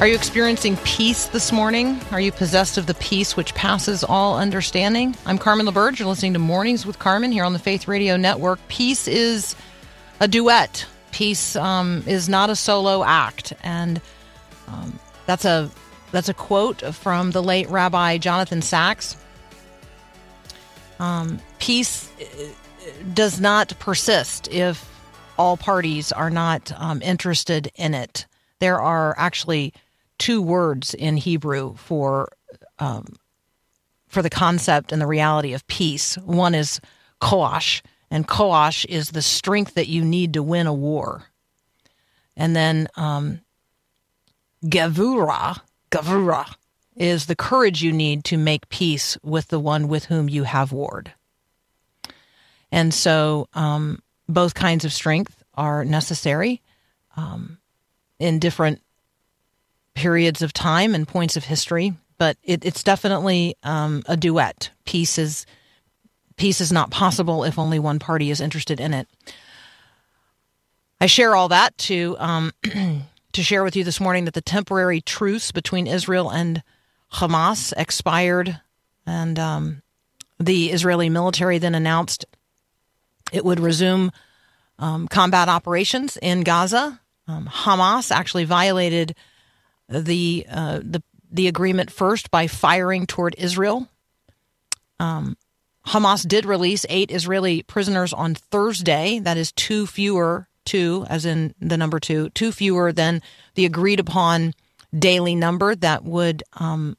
[0.00, 2.00] Are you experiencing peace this morning?
[2.10, 5.14] Are you possessed of the peace which passes all understanding?
[5.24, 6.00] I'm Carmen LaBerge.
[6.00, 8.58] You're listening to Mornings with Carmen here on the Faith Radio Network.
[8.66, 9.54] Peace is
[10.18, 10.84] a duet.
[11.12, 14.00] Peace um, is not a solo act, and
[14.66, 15.70] um, that's a
[16.10, 19.16] that's a quote from the late Rabbi Jonathan Sacks.
[20.98, 22.24] Um, peace uh,
[23.14, 24.90] does not persist if
[25.38, 28.26] all parties are not um, interested in it.
[28.58, 29.72] There are actually
[30.18, 32.32] two words in Hebrew for
[32.78, 33.06] um,
[34.08, 36.16] for the concept and the reality of peace.
[36.18, 36.80] One is
[37.20, 41.24] koash, and koash is the strength that you need to win a war.
[42.36, 43.40] And then um,
[44.64, 46.54] gavura, gavura
[46.96, 50.72] is the courage you need to make peace with the one with whom you have
[50.72, 51.12] warred.
[52.70, 56.62] And so, um, both kinds of strength are necessary
[57.16, 57.58] um,
[58.18, 58.80] in different
[59.94, 64.70] periods of time and points of history, but it, it's definitely um, a duet.
[64.84, 65.46] Peace is
[66.36, 69.08] peace is not possible if only one party is interested in it.
[71.00, 72.52] I share all that to um,
[73.32, 76.62] to share with you this morning that the temporary truce between Israel and
[77.12, 78.60] Hamas expired,
[79.06, 79.82] and um,
[80.38, 82.24] the Israeli military then announced
[83.32, 84.12] it would resume
[84.78, 87.00] um, combat operations in Gaza.
[87.26, 89.14] Um, Hamas actually violated
[89.88, 93.88] the uh, the the agreement first by firing toward Israel.
[95.00, 95.36] Um,
[95.88, 99.18] Hamas did release eight Israeli prisoners on Thursday.
[99.18, 103.20] That is two fewer, two as in the number two, two fewer than
[103.54, 104.54] the agreed upon
[104.96, 106.96] daily number that would um,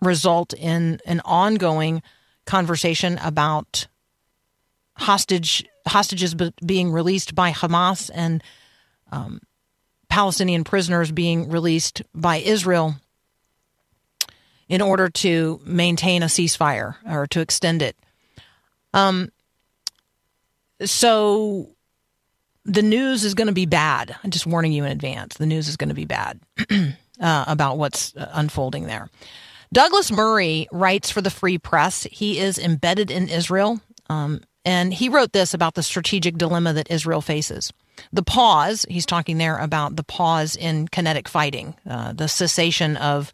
[0.00, 2.02] result in an ongoing
[2.44, 3.88] conversation about
[4.98, 8.42] hostage hostages being released by Hamas and
[9.12, 9.40] um,
[10.08, 12.96] Palestinian prisoners being released by Israel
[14.68, 17.96] in order to maintain a ceasefire or to extend it.
[18.92, 19.30] Um,
[20.84, 21.70] so
[22.64, 24.16] the news is going to be bad.
[24.22, 25.36] I'm just warning you in advance.
[25.36, 26.40] The news is going to be bad
[26.70, 29.08] uh, about what's unfolding there.
[29.72, 32.04] Douglas Murray writes for the Free Press.
[32.04, 36.90] He is embedded in Israel, um, and he wrote this about the strategic dilemma that
[36.90, 37.72] Israel faces.
[38.12, 43.32] The pause, he's talking there about the pause in kinetic fighting, uh, the cessation of,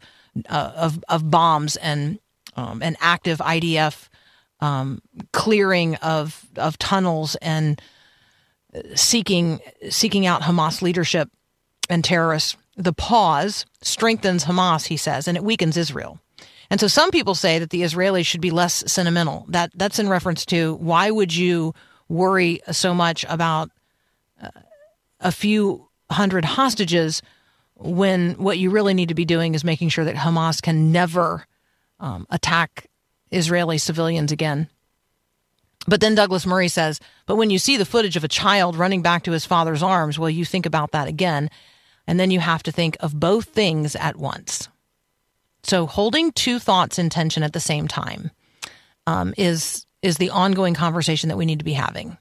[0.49, 2.19] uh, of, of bombs and
[2.55, 4.09] um, an active IDF
[4.59, 7.81] um, clearing of, of tunnels and
[8.95, 9.59] seeking,
[9.89, 11.29] seeking out Hamas leadership
[11.89, 12.55] and terrorists.
[12.75, 16.19] The pause strengthens Hamas, he says, and it weakens Israel.
[16.69, 19.45] And so some people say that the Israelis should be less sentimental.
[19.47, 21.75] That that's in reference to why would you
[22.09, 23.69] worry so much about
[25.19, 27.21] a few hundred hostages
[27.75, 31.45] when what you really need to be doing is making sure that Hamas can never
[31.99, 32.87] um, attack
[33.31, 34.69] Israeli civilians again.
[35.87, 39.01] But then Douglas Murray says, but when you see the footage of a child running
[39.01, 41.49] back to his father's arms, well, you think about that again.
[42.07, 44.69] And then you have to think of both things at once.
[45.63, 48.31] So holding two thoughts in tension at the same time
[49.07, 52.17] um, is is the ongoing conversation that we need to be having.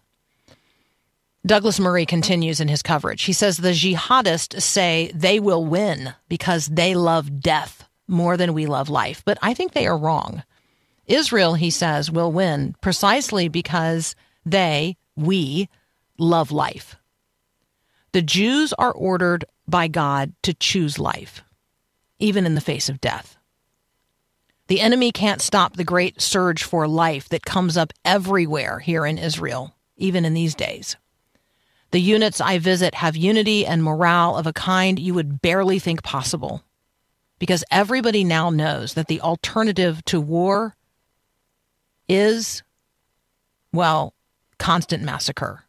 [1.44, 3.24] Douglas Murray continues in his coverage.
[3.24, 8.66] He says the jihadists say they will win because they love death more than we
[8.66, 9.22] love life.
[9.24, 10.44] But I think they are wrong.
[11.06, 14.14] Israel, he says, will win precisely because
[14.46, 15.68] they, we,
[16.16, 16.96] love life.
[18.12, 21.42] The Jews are ordered by God to choose life,
[22.20, 23.36] even in the face of death.
[24.68, 29.18] The enemy can't stop the great surge for life that comes up everywhere here in
[29.18, 30.96] Israel, even in these days.
[31.92, 36.02] The units I visit have unity and morale of a kind you would barely think
[36.02, 36.64] possible.
[37.38, 40.74] Because everybody now knows that the alternative to war
[42.08, 42.62] is,
[43.72, 44.14] well,
[44.58, 45.64] constant massacre.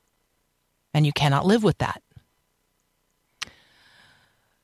[0.93, 2.01] And you cannot live with that.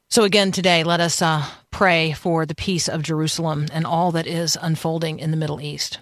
[0.07, 4.27] So, again, today, let us uh, pray for the peace of Jerusalem and all that
[4.27, 5.99] is unfolding in the Middle East.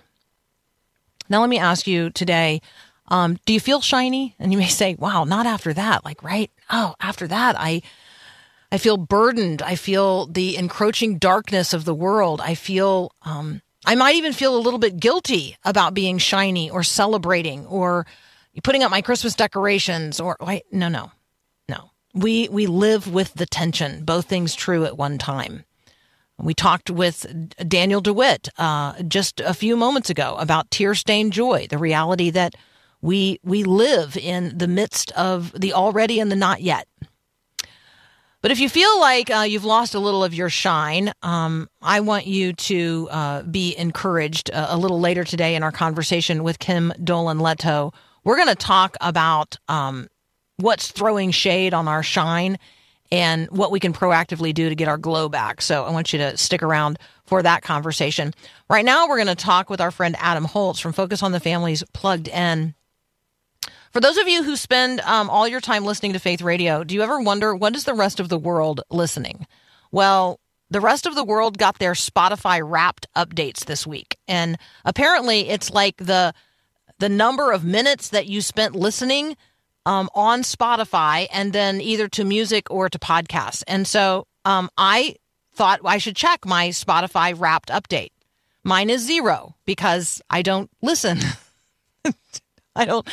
[1.30, 2.62] Now, let me ask you today
[3.08, 4.36] um, do you feel shiny?
[4.40, 6.04] And you may say, wow, not after that.
[6.04, 6.52] Like, right?
[6.70, 7.82] Oh, after that, I.
[8.70, 9.62] I feel burdened.
[9.62, 12.42] I feel the encroaching darkness of the world.
[12.42, 16.84] I feel, um, I might even feel a little bit guilty about being shiny or
[16.84, 18.06] celebrating or
[18.66, 21.12] putting up my Christmas decorations or wait, no, no,
[21.70, 21.92] no.
[22.14, 25.64] We, we live with the tension, both things true at one time.
[26.38, 27.26] We talked with
[27.70, 32.54] Daniel DeWitt uh, just a few moments ago about tear stained joy, the reality that
[33.02, 36.88] we we live in the midst of the already and the not yet.
[38.42, 42.02] But if you feel like uh, you've lost a little of your shine, um, I
[42.02, 46.60] want you to uh, be encouraged uh, a little later today in our conversation with
[46.60, 47.94] Kim Dolan Leto.
[48.24, 50.08] We're going to talk about um,
[50.58, 52.58] what's throwing shade on our shine
[53.12, 55.62] and what we can proactively do to get our glow back.
[55.62, 58.34] So I want you to stick around for that conversation.
[58.70, 61.40] Right now, we're going to talk with our friend Adam Holz from Focus on the
[61.40, 62.76] Family's Plugged In.
[63.98, 66.94] For those of you who spend um, all your time listening to Faith Radio, do
[66.94, 69.48] you ever wonder what is the rest of the world listening?
[69.92, 70.40] Well,
[70.70, 75.72] the rest of the world got their Spotify Wrapped updates this week, and apparently it's
[75.72, 76.36] like the
[77.00, 79.36] the number of minutes that you spent listening
[79.88, 83.64] um, on Spotify, and then either to music or to podcasts.
[83.68, 85.16] And so um, I
[85.56, 88.12] thought I should check my Spotify Wrapped update.
[88.64, 91.18] Mine is zero because I don't listen.
[92.76, 93.10] I don't.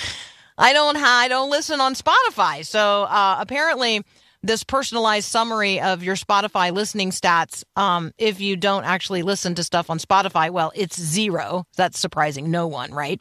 [0.56, 2.65] I don't I don't listen on Spotify.
[2.65, 4.03] So uh, apparently,
[4.43, 9.65] this personalized summary of your Spotify listening stats, um, if you don't actually listen to
[9.65, 11.67] stuff on Spotify, well, it's zero.
[11.77, 12.51] That's surprising.
[12.51, 13.21] No one, right?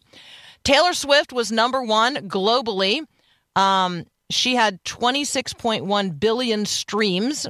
[0.64, 3.02] Taylor Swift was number one globally.
[3.56, 7.48] Um, she had 26.1 billion streams.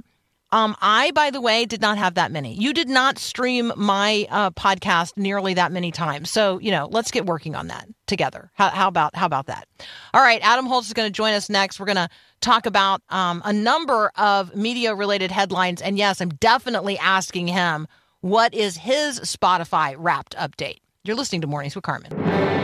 [0.54, 2.54] Um, I, by the way, did not have that many.
[2.54, 6.30] You did not stream my uh, podcast nearly that many times.
[6.30, 8.52] So, you know, let's get working on that together.
[8.54, 9.68] How, how about how about that?
[10.14, 11.80] All right, Adam Holz is going to join us next.
[11.80, 12.10] We're going to
[12.40, 15.82] talk about um, a number of media related headlines.
[15.82, 17.88] And yes, I'm definitely asking him
[18.22, 20.82] what is his Spotify Wrapped update.
[21.04, 22.63] You're listening to Mornings with Carmen.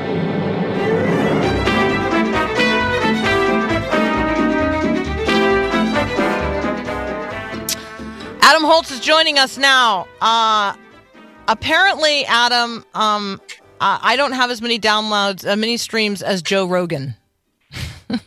[8.41, 10.07] Adam Holz is joining us now.
[10.21, 10.73] Uh,
[11.47, 13.41] apparently, Adam, um,
[13.79, 17.15] uh, I don't have as many downloads, uh, many streams as Joe Rogan.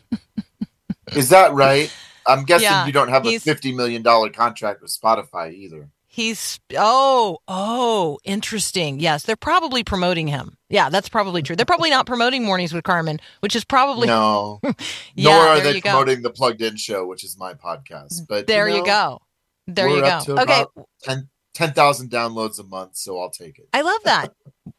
[1.14, 1.92] Is that right?
[2.26, 5.90] I'm guessing Yeah, you don't have a fifty million dollar contract with Spotify either.
[6.06, 9.00] He's oh oh interesting.
[9.00, 10.56] Yes, they're probably promoting him.
[10.70, 11.56] Yeah, that's probably true.
[11.56, 14.60] They're probably not promoting Mornings with Carmen, which is probably No,
[15.14, 15.30] yeah.
[15.30, 15.90] nor are they you go.
[15.90, 18.26] promoting the Plugged In Show, which is my podcast.
[18.28, 19.22] But There you, know, go.
[19.66, 20.18] There we're you go.
[20.28, 20.72] Okay, about
[21.02, 23.68] 10 10,000 downloads a month, so I'll take it.
[23.74, 24.32] I love that.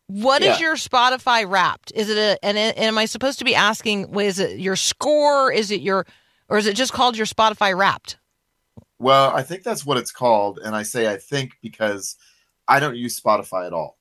[0.07, 0.68] What is Yeah.
[0.68, 1.91] your Spotify Wrapped?
[1.95, 4.13] Is it a and, and am I supposed to be asking?
[4.19, 5.51] Is it your score?
[5.51, 6.06] Is it your
[6.50, 8.18] or is it just called your Spotify Wrapped?
[9.00, 12.15] Well, I think that's what it's called, and I say I think because
[12.68, 13.97] I don't use Spotify at all.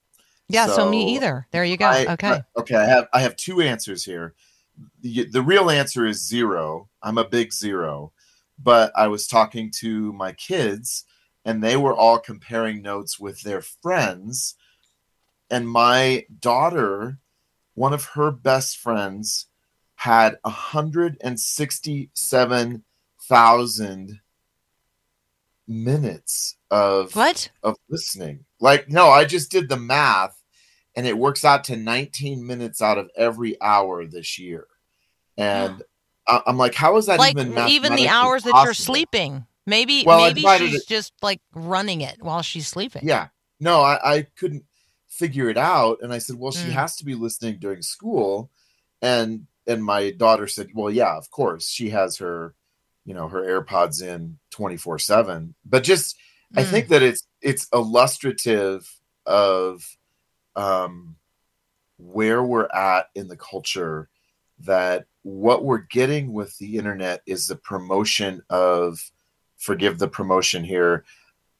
[0.49, 1.47] Yeah, so, me either.
[1.51, 1.87] There you go.
[1.87, 2.29] I- okay.
[2.29, 2.77] I- okay.
[2.77, 4.35] I have I have two answers here.
[5.03, 6.89] The, the real answer is zero.
[7.03, 8.13] I'm a big zero,
[8.63, 11.05] but I was talking to my kids,
[11.45, 14.55] and they were all comparing notes with their friends,
[15.51, 17.19] and my daughter,
[17.75, 19.47] one of her best friends,
[19.97, 22.85] had hundred and sixty-seven
[23.29, 24.21] thousand
[25.69, 27.51] minutes of what?
[27.63, 28.45] of listening.
[28.61, 30.43] Like, no, I just did the math
[30.95, 34.67] and it works out to 19 minutes out of every hour this year.
[35.37, 35.83] And
[36.29, 39.47] I'm like, how is that Like even even the hours that you're sleeping.
[39.67, 43.03] Maybe Well, maybe she's it- just like running it while she's sleeping.
[43.05, 43.29] Yeah.
[43.61, 44.65] No, I, I couldn't
[45.09, 45.99] figure it out.
[46.03, 46.73] And I said, well, she Mm.
[46.73, 48.51] has to be listening during school.
[49.01, 51.69] And and my daughter said, well, yeah, of course.
[51.69, 52.55] She has her,
[53.05, 55.55] you know, her AirPods in 24 7.
[55.65, 56.17] But just
[56.57, 56.71] I Mm.
[56.71, 58.93] think that it's it's illustrative
[59.27, 59.97] of
[60.57, 61.17] um
[61.99, 64.09] where we're at in the culture
[64.65, 68.99] that what we're getting with the internet is the promotion of
[69.59, 71.05] forgive the promotion here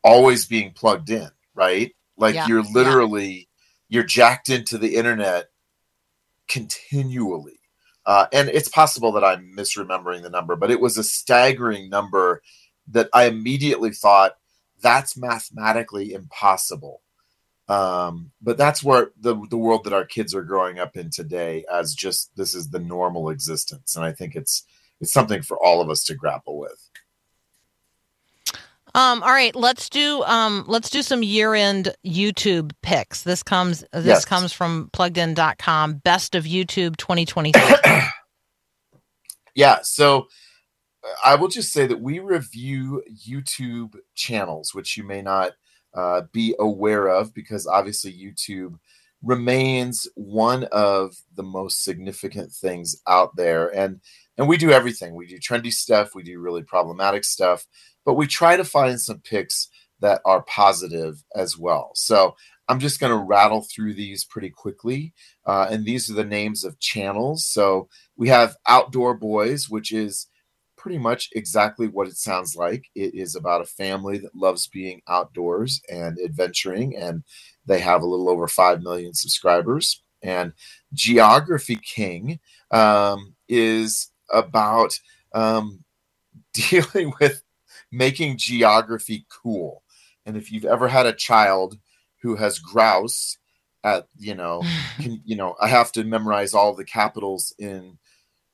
[0.03, 1.95] always being plugged in right?
[2.17, 2.73] Like Yeah, you're yeah.
[2.73, 3.49] literally
[3.89, 5.49] you're jacked into the internet
[6.49, 7.59] continually.
[8.05, 12.43] Uh, and it's possible that i'm misremembering the number but it was a staggering number
[12.89, 14.33] that i immediately thought
[14.81, 17.01] that's mathematically impossible
[17.69, 21.65] um, but that's where the the world that our kids are growing up in today
[21.73, 24.65] as just this is the normal existence and i think it's
[25.01, 26.89] it's something for all of us to grapple with
[28.95, 33.23] Um, all right, let's do um, let's do some year-end YouTube picks.
[33.23, 34.25] This comes this Yes.
[34.27, 35.95] comes from pluggedin.com.
[36.05, 37.63] Best of YouTube 2023.
[39.55, 39.79] Yeah.
[39.83, 40.29] So
[41.05, 45.53] uh, I will just say that we review YouTube channels, which you may not
[45.95, 48.79] uh, be aware of because obviously YouTube
[49.23, 53.69] remains one of the most significant things out there.
[53.69, 54.01] And
[54.39, 55.15] and we do everything.
[55.15, 56.15] We do trendy stuff.
[56.15, 57.67] We do really problematic stuff.
[58.05, 59.69] But we try to find some picks
[60.01, 61.93] that are positive as well.
[61.95, 62.35] So
[62.69, 65.13] i'm just going to rattle through these pretty quickly.
[65.47, 67.45] Uh, and these are the names of channels.
[67.45, 70.27] So we have Outdoor Boys, which is
[70.83, 72.91] pretty much exactly what it sounds like.
[72.97, 77.23] It is about a family that loves being outdoors and adventuring, and
[77.67, 80.03] they have a little over 5 million subscribers.
[80.25, 80.53] And
[80.93, 82.41] Geography King
[82.73, 84.99] um, is about
[85.33, 85.85] um,
[86.53, 87.45] dealing with
[87.93, 89.85] making geography cool.
[90.27, 91.79] And if you've ever had a child
[92.23, 93.39] who has grouse
[93.85, 94.65] at, you know,
[95.01, 97.99] can, you know, I have to memorize all the capitals in,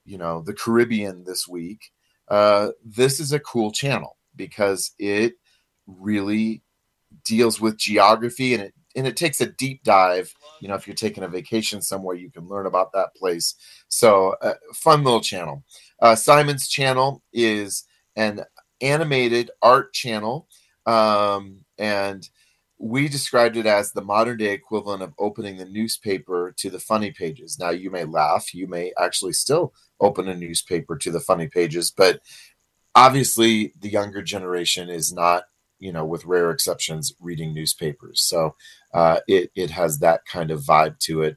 [0.05, 1.91] you know, the Caribbean this week.
[2.31, 5.35] Uh, this is a cool channel because it
[5.87, 6.63] really
[7.25, 10.35] deals with geography and it and it takes a deep dive.
[10.61, 13.55] You know, if you're taking a vacation somewhere, you can learn about that place.
[13.89, 15.63] So, uh, fun little channel.
[16.01, 17.85] Uh, Simon's channel is
[18.17, 18.45] an
[18.81, 20.49] animated art channel,
[20.85, 22.29] um, and
[22.79, 27.13] we described it as the modern day equivalent of opening the newspaper to the funny
[27.13, 27.59] pages.
[27.59, 31.91] Now, you may laugh, you may actually still open a newspaper to the funny pages,
[31.91, 32.21] but
[32.95, 35.45] obviously, the younger generation is not,
[35.79, 38.21] you know, with rare exceptions, reading newspapers.
[38.21, 38.57] So
[38.95, 41.37] uh, it it has that kind of vibe to it.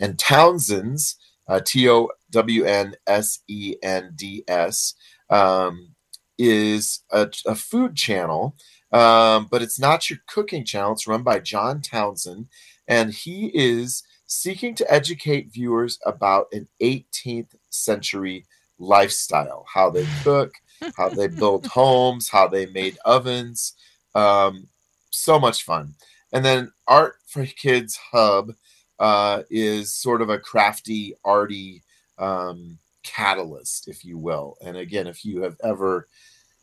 [0.00, 1.16] And Townsend's
[1.48, 4.94] uh, T O W N S E N D S
[5.30, 5.94] um,
[6.38, 8.54] is a, a food channel
[8.92, 10.92] um, but it's not your cooking channel.
[10.92, 12.46] It's run by John Townsend,
[12.86, 18.46] and he is seeking to educate viewers about an 18th century
[18.78, 20.52] lifestyle how they cook,
[20.96, 23.74] how they build homes, how they made ovens.
[24.14, 24.68] Um,
[25.10, 25.94] so much fun.
[26.32, 28.52] And then Art for Kids Hub
[28.98, 31.82] uh, is sort of a crafty, arty
[32.18, 34.56] um, catalyst, if you will.
[34.62, 36.08] And again, if you have ever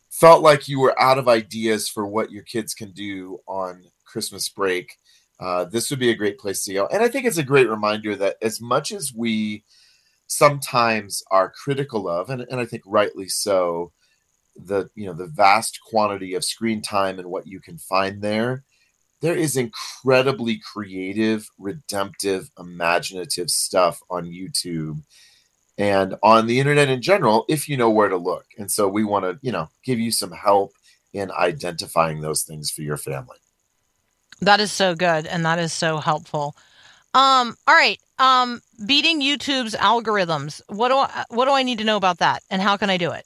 [0.10, 4.48] felt like you were out of ideas for what your kids can do on Christmas
[4.50, 4.98] break,
[5.40, 6.88] uh, this would be a great place to go.
[6.88, 9.64] And I think it's a great reminder that as much as we
[10.28, 13.92] sometimes are critical of, and, and I think rightly so,
[14.56, 18.64] the you know the vast quantity of screen time and what you can find there,
[19.22, 25.02] there is incredibly creative, redemptive, imaginative stuff on YouTube
[25.78, 28.46] and on the internet in general if you know where to look.
[28.58, 30.74] And so we want to, you know, give you some help
[31.14, 33.38] in identifying those things for your family.
[34.42, 36.56] That is so good and that is so helpful.
[37.14, 38.00] Um, all right.
[38.18, 40.62] Um, beating YouTube's algorithms.
[40.68, 42.98] What do I what do I need to know about that and how can I
[42.98, 43.26] do it?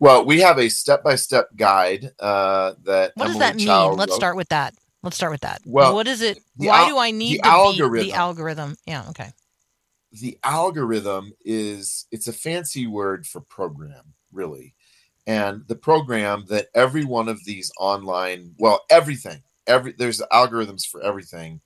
[0.00, 3.96] Well, we have a step-by-step guide uh, that What does Emily that mean?
[3.96, 4.16] Let's wrote.
[4.16, 4.74] start with that.
[5.02, 5.60] Let's start with that.
[5.66, 6.38] Well, what is it?
[6.56, 8.08] Why al- do I need the to algorithm.
[8.08, 8.76] the algorithm?
[8.86, 9.30] Yeah, okay.
[10.12, 14.74] the algorithm is it's a fancy word for program really
[15.26, 21.02] and the program that every one of these online well everything every there's algorithms for
[21.02, 21.60] everything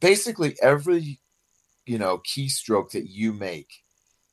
[0.00, 1.20] basically every
[1.86, 3.68] you know keystroke that you make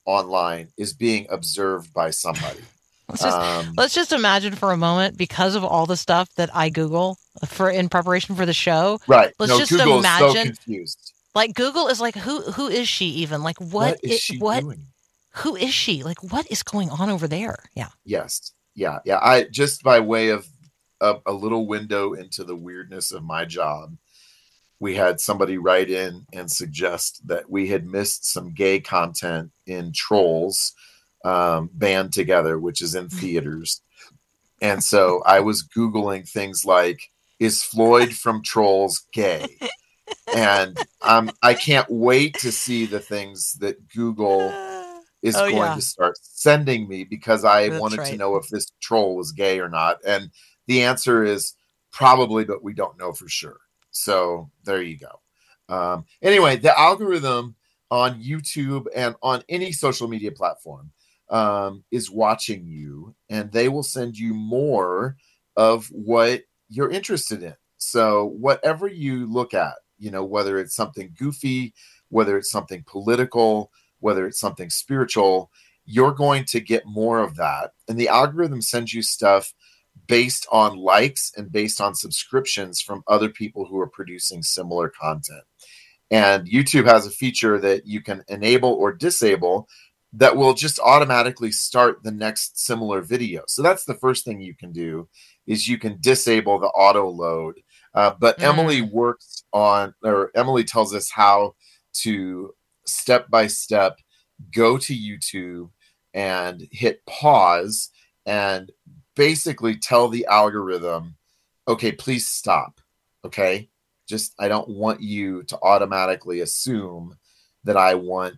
[0.05, 2.61] online is being observed by somebody
[3.09, 6.49] Let's just um, let's just imagine for a moment because of all the stuff that
[6.55, 8.99] I Google for in preparation for the show.
[9.05, 12.87] right let's no just google so imagine- confused Like Google is like who who is
[12.87, 13.43] she even?
[13.43, 14.87] Like what what is she what doing
[15.35, 16.03] who is she?
[16.03, 17.57] Like what is going on over there?
[17.75, 17.89] Yeah.
[18.05, 18.51] Yes.
[18.75, 18.99] Yeah.
[19.05, 19.19] Yeah.
[19.21, 20.47] I just by way of
[21.01, 23.97] a, a little window into the weirdness of my job,
[24.81, 29.93] we had somebody write in and suggest that we had missed some gay content in
[29.93, 30.73] Trolls
[31.23, 33.81] um, band together, which is in theaters.
[34.59, 39.45] And so I was Googling things like, is Floyd from Trolls gay?
[40.35, 44.51] And um, I can't wait to see the things that Google
[45.21, 45.75] is Oh, going yeah.
[45.75, 49.59] to start sending me because I That's wanted to know if this troll was gay
[49.59, 49.99] or not.
[50.05, 50.31] And
[50.65, 51.53] the answer is
[51.91, 53.59] probably, but we don't know for sure.
[53.91, 55.19] So there you go.
[55.69, 57.55] Um, anyway, the algorithm
[57.89, 60.91] on YouTube and on any social media platform
[61.29, 65.17] um, is watching you, and they will send you more
[65.55, 67.55] of what you're interested in.
[67.77, 71.73] So whatever you look at, you know, whether it's something goofy,
[72.09, 75.51] whether it's something political, whether it's something spiritual,
[75.85, 77.71] you're going to get more of that.
[77.87, 79.53] And the algorithm sends you stuff
[80.07, 85.43] based on likes and based on subscriptions from other people who are producing similar content.
[86.09, 89.67] And YouTube has a feature that you can enable or disable
[90.13, 93.43] that will just automatically start the next similar video.
[93.47, 95.07] So that's the first thing you can do
[95.47, 97.61] is you can disable the auto load.
[97.93, 98.43] Uh, but Mm.
[98.43, 101.55] Emily works on, or Emily tells us how
[101.93, 102.53] to
[102.85, 103.99] step by step
[104.53, 105.69] go to YouTube
[106.13, 107.89] and hit pause
[108.25, 108.71] and
[109.15, 111.15] basically tell the algorithm,
[111.67, 112.81] okay, please stop.
[113.25, 113.69] Okay.
[114.07, 117.15] Just, I don't want you to automatically assume
[117.63, 118.35] that I want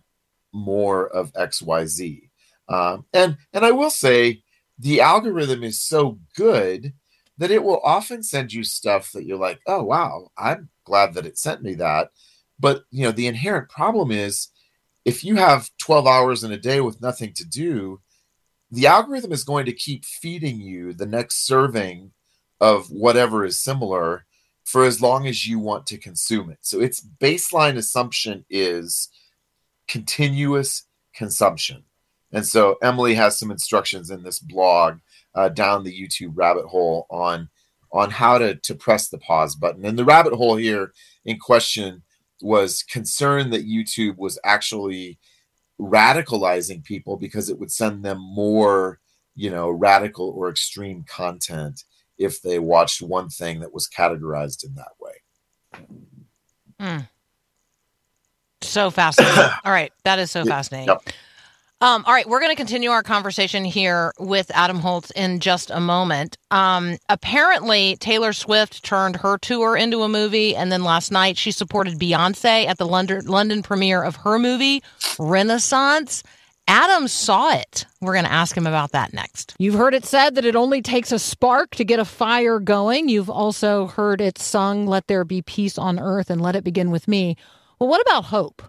[0.52, 2.28] more of XYZ.
[2.68, 4.42] Um, and, and I will say
[4.78, 6.92] the algorithm is so good
[7.38, 11.26] that it will often send you stuff that you're like, oh, wow, I'm glad that
[11.26, 12.10] it sent me that.
[12.58, 14.48] But, you know, the inherent problem is
[15.04, 18.00] if you have 12 hours in a day with nothing to do,
[18.74, 22.12] the algorithm is going to keep feeding you the next serving
[22.60, 24.26] of whatever is similar
[24.64, 26.58] for as long as you want to consume it.
[26.62, 29.10] So its baseline assumption is
[29.86, 31.84] continuous consumption.
[32.32, 34.98] And so Emily has some instructions in this blog
[35.34, 37.50] uh, down the YouTube rabbit hole on
[37.92, 39.84] on how to to press the pause button.
[39.84, 40.92] And the rabbit hole here
[41.24, 42.02] in question
[42.42, 45.18] was concerned that YouTube was actually
[45.80, 49.00] radicalizing people because it would send them more,
[49.34, 51.84] you know, radical or extreme content
[52.18, 55.86] if they watched one thing that was categorized in that way.
[56.78, 57.00] Hmm.
[58.62, 59.38] So fascinating.
[59.64, 60.88] all right, that is so fascinating.
[60.88, 61.14] Yep.
[61.84, 65.70] Um, all right, we're going to continue our conversation here with Adam Holz in just
[65.70, 66.38] a moment.
[66.50, 71.50] Um, apparently, Taylor Swift turned her tour into a movie, and then last night she
[71.50, 74.82] supported Beyonce at the London London premiere of her movie
[75.18, 76.22] Renaissance.
[76.68, 77.84] Adam saw it.
[78.00, 79.54] We're going to ask him about that next.
[79.58, 83.10] You've heard it said that it only takes a spark to get a fire going.
[83.10, 86.90] You've also heard it sung, Let there be peace on earth and let it begin
[86.90, 87.36] with me.
[87.78, 88.62] Well, what about hope?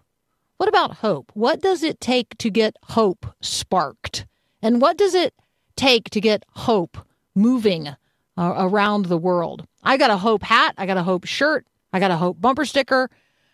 [0.58, 1.32] What about hope?
[1.34, 4.26] What does it take to get hope sparked?
[4.62, 5.34] And what does it
[5.76, 6.98] take to get hope
[7.36, 7.96] moving uh,
[8.38, 9.68] around the world?
[9.84, 10.76] I got a hope hat.
[10.78, 11.66] I got a hope shirt.
[11.92, 13.10] I got a hope bumper sticker.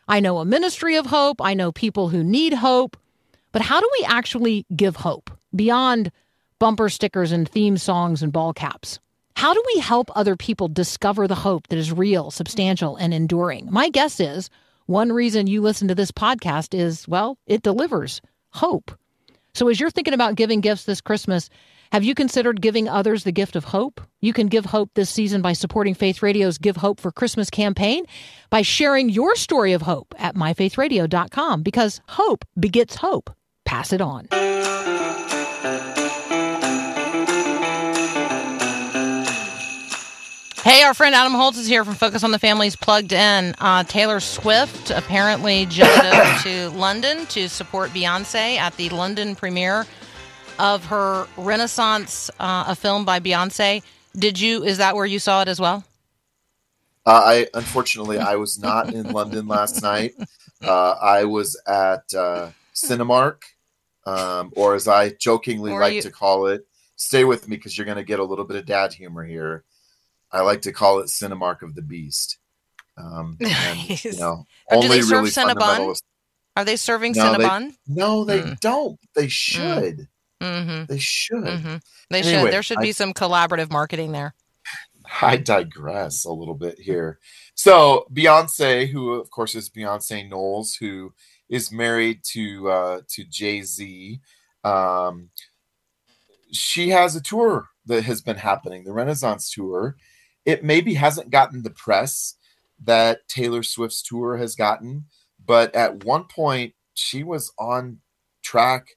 [0.08, 1.42] I know a ministry of hope.
[1.42, 2.98] I know people who need hope.
[3.52, 6.12] But how do we actually give hope beyond
[6.60, 9.00] bumper stickers and theme songs and ball caps?
[9.36, 13.68] How do we help other people discover the hope that is real, substantial, and enduring?
[13.72, 14.50] My guess is
[14.92, 18.92] one reason you listen to this podcast is, well, it delivers hope.
[19.54, 21.50] So as you're thinking about giving gifts this Christmas,
[21.92, 24.02] have you considered giving others the gift of hope?
[24.20, 28.06] You can give hope this season by supporting Faith Radio's Give Hope for Christmas campaign
[28.50, 33.30] by sharing your story of hope at myfaithradio.com because hope begets hope.
[33.66, 34.28] Pass it on.
[40.64, 43.56] Hey, our friend Adam Holz is here from Focus on the Family's Plugged In.
[43.58, 49.88] Uh, Taylor Swift apparently jumped over to London to support Beyonce at the London premiere
[50.60, 53.82] of her Renaissance, uh, a film by Beyonce.
[54.16, 54.64] Did you?
[54.64, 55.84] Is that where you saw it as well?
[57.08, 60.14] Uh, I unfortunately I was not in London last night.
[60.62, 63.42] Uh, I was at uh, Cinemark,
[64.06, 67.76] um, or as I jokingly Or like you- to call it, stay with me because
[67.76, 69.64] you're going to get a little bit of dad humor here.
[70.32, 72.38] I like to call it Cinemark of the Beast.
[72.98, 76.00] Um, and, you know, Or do they only serve really Cinnabon?
[76.56, 77.74] Are they serving No, they- Cinnabon?
[77.88, 78.60] No, they Mm.
[78.60, 79.00] don't.
[79.16, 80.08] They should.
[80.42, 80.86] Mm-hmm.
[80.92, 81.44] They should.
[81.44, 81.76] Mm-hmm.
[82.10, 82.52] They should.
[82.52, 84.34] There should I- be some collaborative marketing there.
[85.22, 87.20] I digress a little bit here.
[87.56, 91.14] So Beyonce, who of course is Beyonce Knowles, who
[91.50, 94.20] is married to uh, to Jay Z,
[94.64, 95.30] um,
[96.52, 99.96] she has a tour that has been happening, the Renaissance tour.
[100.46, 102.36] It maybe hasn't gotten the press
[102.84, 105.06] that Taylor Swift's tour has gotten,
[105.46, 108.00] but at one point she was on
[108.44, 108.88] track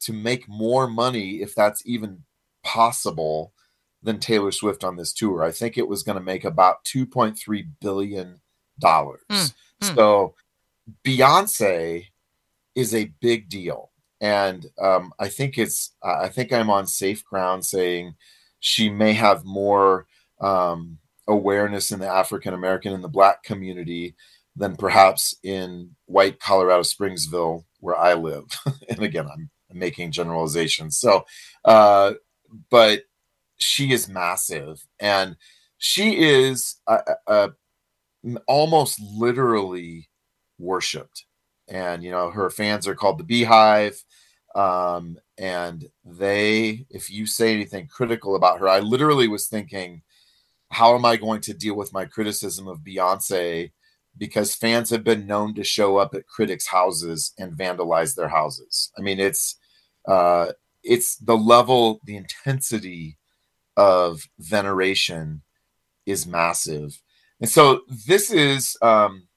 [0.00, 2.22] to make more money, if that's even
[2.62, 3.52] possible,
[4.02, 5.42] than Taylor Swift on this tour.
[5.42, 8.40] I think it was going to make about 2.3 billion
[8.78, 9.22] dollars.
[9.30, 9.94] Mm, mm.
[9.94, 10.34] So
[11.04, 12.06] Beyonce
[12.74, 13.90] is a big deal.
[14.20, 18.14] And um, I think it's, uh, I think I'm on safe ground saying
[18.60, 20.06] she may have more
[20.40, 24.16] um, awareness in the African American and the Black community
[24.56, 28.46] than perhaps in white Colorado Springsville, where I live.
[28.90, 30.98] and again, I'm, making generalizations.
[30.98, 31.24] So,
[31.64, 32.14] uh,
[32.70, 33.02] but
[33.58, 35.36] she is massive and
[35.78, 37.48] she is uh,
[38.48, 40.08] almost literally
[40.58, 41.26] worshipped
[41.68, 44.02] and you know her fans are called the BeyHive
[44.56, 50.02] Um, and they, if you say anything critical about her, I literally was thinking,
[50.70, 53.72] how am I going to deal with my criticism of Beyonce?
[54.18, 58.90] Because fans have been known to show up at critics' houses and vandalize their houses.
[58.98, 59.58] I mean, it's
[60.08, 60.52] uh,
[60.82, 63.18] it's the level, the intensity
[63.76, 65.42] of veneration
[66.06, 67.02] is massive,
[67.40, 69.28] and so this is um,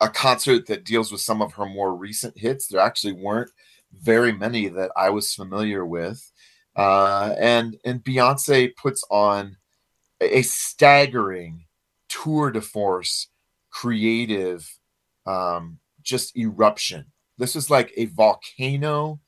[0.00, 2.68] a concert that deals with some of her more recent hits.
[2.68, 3.50] There actually weren't
[3.92, 6.32] very many that I was familiar with,
[6.74, 9.56] uh, and and Beyonce puts on
[10.20, 11.64] a staggering
[12.08, 13.28] tour de force
[13.70, 14.68] creative
[15.26, 17.06] um, just eruption.
[17.38, 19.20] This is like a volcano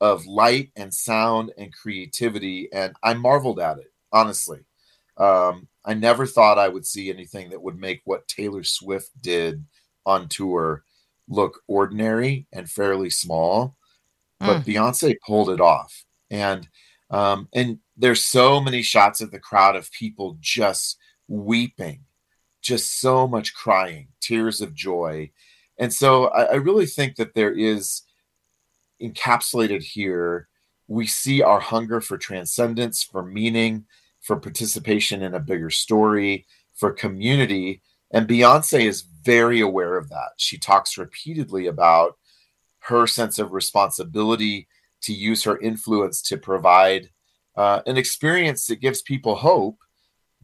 [0.00, 4.60] of light and sound and creativity, and I marveled at it, honestly.
[5.16, 9.64] Um, I never thought I would see anything that would make what Taylor Swift did
[10.04, 10.84] on tour
[11.28, 13.76] look ordinary and fairly small,
[14.40, 14.64] but Mm.
[14.64, 16.04] Beyonce pulled it off.
[16.30, 16.68] And
[17.10, 22.00] um, and there's so many shots of the crowd of people just weeping,
[22.62, 25.30] just so much crying, tears of joy.
[25.78, 28.02] And so I, I really think that there is
[29.00, 30.48] encapsulated here.
[30.88, 33.86] We see our hunger for transcendence, for meaning,
[34.20, 37.82] for participation in a bigger story, for community.
[38.10, 40.30] And Beyonce is very aware of that.
[40.36, 42.16] She talks repeatedly about
[42.80, 44.68] her sense of responsibility
[45.02, 47.10] to use her influence to provide
[47.56, 49.78] uh, an experience that gives people hope.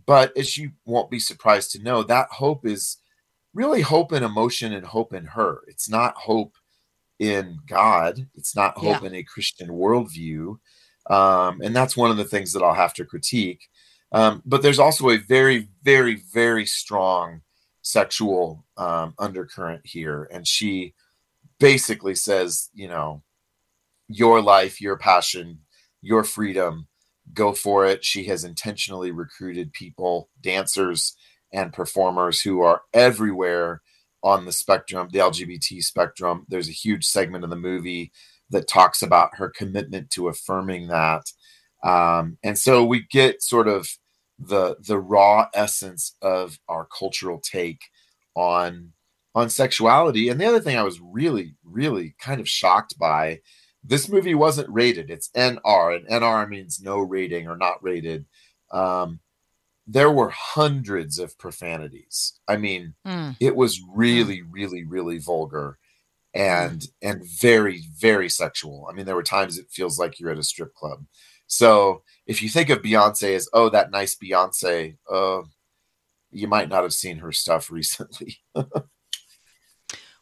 [0.07, 2.99] But as you won't be surprised to know, that hope is
[3.55, 5.61] really hope in emotion and hope in her.
[5.66, 6.55] It's not hope
[7.18, 9.09] in God, it's not hope Yeah.
[9.09, 10.59] in a Christian worldview.
[11.09, 13.68] Um, and that's one of the things that I'll have to critique.
[14.12, 17.42] Um, but there's also a very, very, very strong
[17.83, 20.29] sexual um, undercurrent here.
[20.33, 20.94] And she
[21.59, 23.23] basically says, you know,
[24.09, 25.61] your life, your passion,
[26.01, 26.88] your freedom,
[27.34, 28.04] go for it.
[28.04, 31.16] She has intentionally recruited people, dancers,
[31.52, 33.82] and performers who are everywhere
[34.22, 36.44] on the spectrum, the LGBT spectrum.
[36.48, 38.12] There's a huge segment of the movie
[38.50, 41.22] that talks about her commitment to affirming that.
[41.82, 43.88] Um, and so we get sort of
[44.38, 47.82] the the raw essence of our cultural take
[48.34, 48.92] on
[49.34, 50.28] on sexuality.
[50.28, 53.40] And the other thing I was really, really kind of shocked by
[53.82, 55.10] this movie wasn't rated.
[55.10, 58.26] It's NR, and NR means no rating or not rated.
[58.70, 59.20] Um,
[59.86, 62.38] there were hundreds of profanities.
[62.46, 63.36] I mean, Mm.
[63.40, 65.78] it was really, really, really vulgar
[66.34, 68.86] and and very, very sexual.
[68.88, 71.04] I mean, there were times it feels like you're at a strip club.
[71.48, 75.42] So if you think of Beyonce as oh, that nice Beyonce, uh,
[76.30, 78.38] you might not have seen her stuff recently.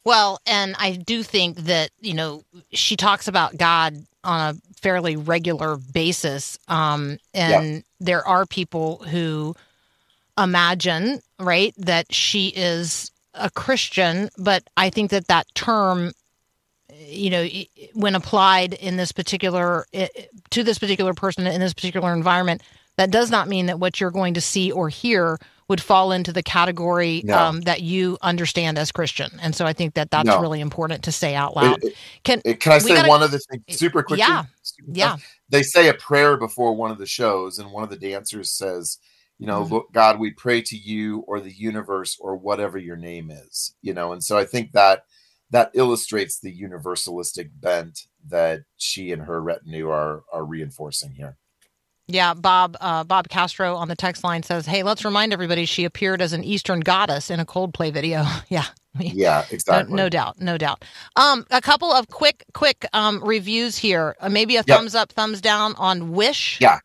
[0.09, 2.43] Well, and I do think that, you know,
[2.73, 3.95] she talks about God
[4.25, 6.59] on a fairly regular basis.
[6.67, 9.55] Um, and there are people who
[10.39, 16.13] imagine, right, that she is a Christian, but I think that that term,
[16.99, 17.47] you know,
[17.93, 22.63] when applied in this particular, to this particular person in this particular environment,
[22.97, 25.39] that does not mean that what you're going to see or hear
[25.69, 27.39] would fall into the category No.
[27.39, 29.31] um, that you understand as Christian.
[29.43, 30.41] And so I think that that's No.
[30.41, 31.83] really important to say out loud.
[31.85, 34.21] It- Can it- can I say gotta- one other thing super quickly?
[34.27, 34.45] Yeah.
[34.63, 35.17] Super yeah.
[35.51, 38.99] They say a prayer before one of the shows, and one of the dancers says,
[39.39, 39.71] you know, Mhm.
[39.71, 43.93] look, God, we pray to you or the universe or whatever your name is, you
[43.95, 45.05] know, and so I think that
[45.51, 51.37] that illustrates the universalistic bent that she and her retinue are are reinforcing here.
[52.09, 52.35] Yeah.
[52.35, 56.21] Bob uh, Bob Castro on the text line says, "Hey, let's remind everybody she appeared
[56.21, 58.65] as an Eastern goddess in a Coldplay video." yeah,
[58.99, 59.95] Yeah, exactly.
[59.97, 60.85] No, no doubt, no doubt.
[61.17, 64.17] Um, a couple of quick, quick um, reviews here.
[64.21, 64.67] Uh, maybe a Yep.
[64.67, 66.61] thumbs up, thumbs down on Wish.
[66.61, 66.81] Yeah.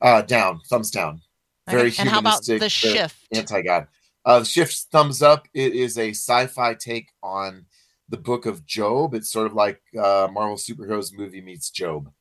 [0.00, 1.20] Uh, down, thumbs down.
[1.68, 3.16] Very Okay, And how about the shift?
[3.32, 3.88] anti God.
[4.24, 5.48] Uh, the shift thumbs up.
[5.54, 7.66] It is a sci-fi take on
[8.08, 9.14] the book of Job.
[9.14, 12.12] It's sort of like uh, Marvel superheroes movie meets Job.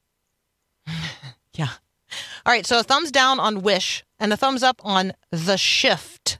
[1.55, 1.69] Yeah.
[2.45, 2.65] All right.
[2.65, 6.39] So a thumbs down on Wish and a thumbs up on The Shift.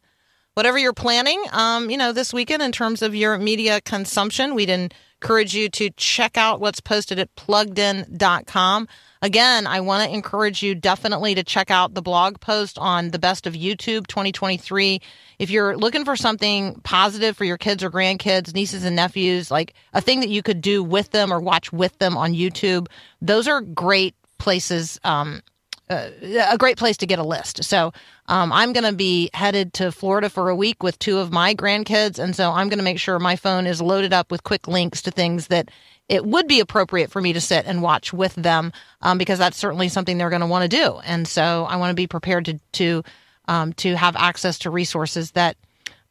[0.54, 4.70] Whatever you're planning, um, you know, this weekend in terms of your media consumption, we'd
[4.70, 8.88] encourage you to check out what's posted at pluggedin.com.
[9.22, 13.20] Again, I want to encourage you definitely to check out the blog post on the
[13.20, 15.02] best of YouTube 2023.
[15.40, 19.74] If you're looking for something positive for your kids or grandkids, nieces and nephews, like
[19.94, 22.88] a thing that you could do with them or watch with them on YouTube,
[23.20, 25.42] those are great places um,
[25.90, 26.10] uh,
[26.50, 27.64] a great place to get a list.
[27.64, 27.94] So
[28.28, 31.54] um, I'm going to be headed to Florida for a week with two of my
[31.54, 34.68] grandkids, and so I'm going to make sure my phone is loaded up with quick
[34.68, 35.70] links to things that
[36.08, 38.72] it would be appropriate for me to sit and watch with them
[39.02, 41.00] um, because that's certainly something they're going to want to do.
[41.06, 43.04] And so I want to be prepared to to
[43.48, 45.58] um, to have access to resources that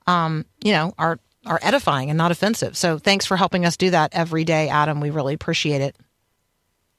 [0.07, 2.77] um, you know are are edifying and not offensive.
[2.77, 5.01] So thanks for helping us do that every day, Adam.
[5.01, 5.97] We really appreciate it.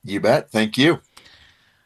[0.03, 0.51] You bet.
[0.51, 1.01] Thank you.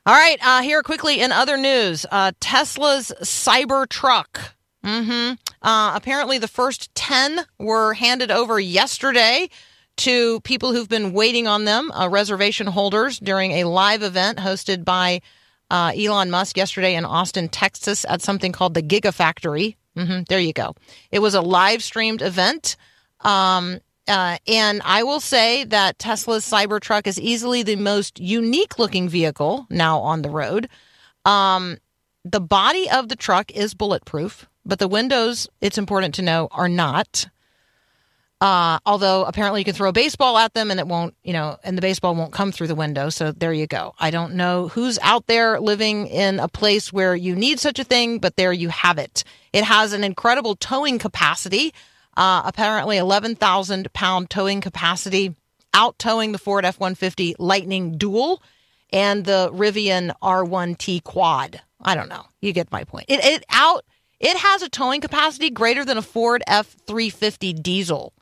[0.06, 4.54] All right, uh, here quickly in other news, uh, Tesla's Cybertruck.
[4.84, 5.34] Mm-hmm.
[5.62, 9.50] Uh, apparently, the first ten were handed over yesterday
[9.98, 14.86] to people who've been waiting on them, uh, reservation holders, during a live event hosted
[14.86, 15.22] by
[15.70, 19.76] uh, Elon Musk yesterday in Austin, Texas, at something called the Gigafactory.
[19.98, 20.76] Mm-hmm, there you go.
[21.12, 22.78] It was a live streamed event.
[23.20, 29.08] Um, uh, and I will say that Tesla's Cybertruck is easily the most unique looking
[29.08, 30.68] vehicle now on the road.
[31.26, 31.78] Um,
[32.26, 36.70] the body of the truck is bulletproof, but the windows, it's important to know, are
[36.70, 37.28] not.
[38.42, 41.58] Uh, although apparently you can throw a baseball at them and it won't, you know,
[41.64, 43.10] and the baseball won't come through the window.
[43.10, 43.94] So there you go.
[44.00, 47.84] I don't know who's out there living in a place where you need such a
[47.84, 49.26] thing, but there you have it.
[49.52, 51.74] It has an incredible towing capacity,
[52.18, 55.36] uh, apparently 11,000 pound towing capacity,
[55.74, 58.42] out towing the Ford F 150 Lightning Dual
[58.92, 61.62] and the Rivian R1T Quad.
[61.82, 62.26] I don't know.
[62.42, 63.06] You get my point.
[63.08, 63.86] It, it out.
[64.20, 68.14] It has a towing capacity greater than a Ford F 350 diesel.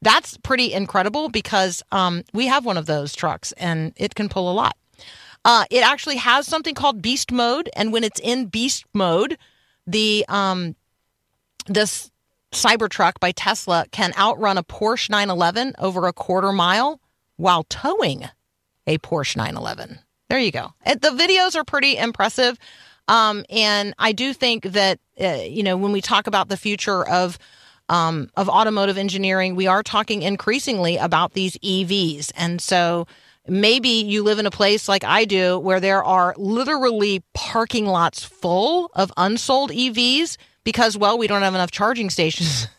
[0.00, 4.50] That's pretty incredible because um, we have one of those trucks and it can pull
[4.50, 4.76] a lot.
[5.44, 9.36] Uh, it actually has something called beast mode, and when it's in beast mode,
[9.86, 10.76] the um,
[11.66, 12.11] this
[12.52, 17.00] Cybertruck by Tesla can outrun a Porsche 911 over a quarter mile
[17.36, 18.28] while towing
[18.86, 19.98] a Porsche 911.
[20.28, 20.72] There you go.
[20.84, 22.58] The videos are pretty impressive.
[23.08, 27.06] Um, and I do think that, uh, you know, when we talk about the future
[27.06, 27.38] of
[27.88, 32.32] um, of automotive engineering, we are talking increasingly about these EVs.
[32.36, 33.06] And so
[33.46, 38.24] maybe you live in a place like I do where there are literally parking lots
[38.24, 42.68] full of unsold EVs because, well, we don't have enough charging stations.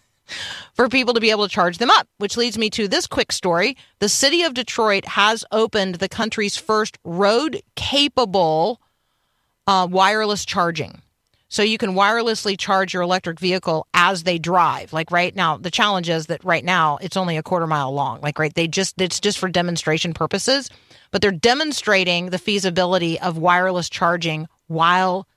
[0.74, 3.32] for people to be able to charge them up, which leads me to this quick
[3.32, 3.78] story.
[4.00, 8.82] The city of Detroit has opened the country's first road capable
[9.68, 11.02] uh, wireless charging.
[11.50, 14.92] So you can wirelessly charge your electric vehicle as they drive.
[14.92, 18.22] Like right now, the challenge is that right now it's only a quarter mile long.
[18.22, 20.72] Like right, they just it's just for demonstration purposes,
[21.12, 25.28] but they're demonstrating the feasibility of wireless charging while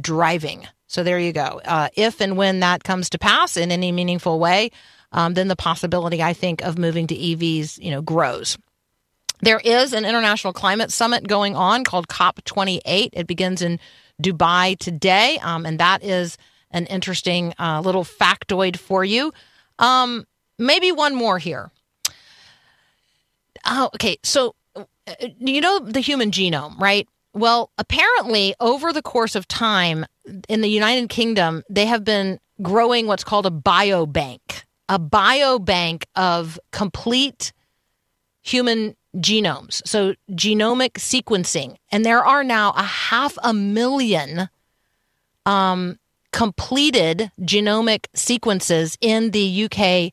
[0.00, 0.66] driving.
[0.86, 1.60] So there you go.
[1.64, 4.70] Uh, if and when that comes to pass in any meaningful way,
[5.12, 8.56] um, then the possibility I think of moving to EVs, you know, grows.
[9.40, 13.10] There is an international climate summit going on called COP28.
[13.12, 13.78] It begins in
[14.22, 15.38] Dubai today.
[15.42, 16.38] Um, and that is
[16.70, 19.32] an interesting uh, little factoid for you.
[19.78, 20.26] Um,
[20.58, 21.70] maybe one more here.
[23.66, 24.16] Oh, okay.
[24.22, 24.84] So, uh,
[25.38, 27.08] you know the human genome, right?
[27.34, 30.06] Well, apparently, over the course of time
[30.48, 34.40] in the United Kingdom, they have been growing what's called a biobank,
[34.88, 37.52] a biobank of complete
[38.42, 41.76] human genomes, so genomic sequencing.
[41.90, 44.48] And there are now a half a million
[45.44, 45.98] um,
[46.32, 50.12] completed genomic sequences in the UK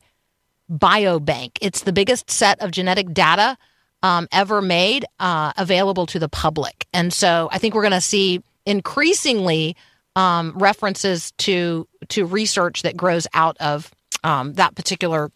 [0.70, 1.50] biobank.
[1.60, 3.58] It's the biggest set of genetic data
[4.02, 6.86] um, ever made uh, available to the public.
[6.92, 9.76] And so I think we're going to see increasingly
[10.16, 13.90] um, references to to research that grows out of
[14.22, 15.30] um, that particular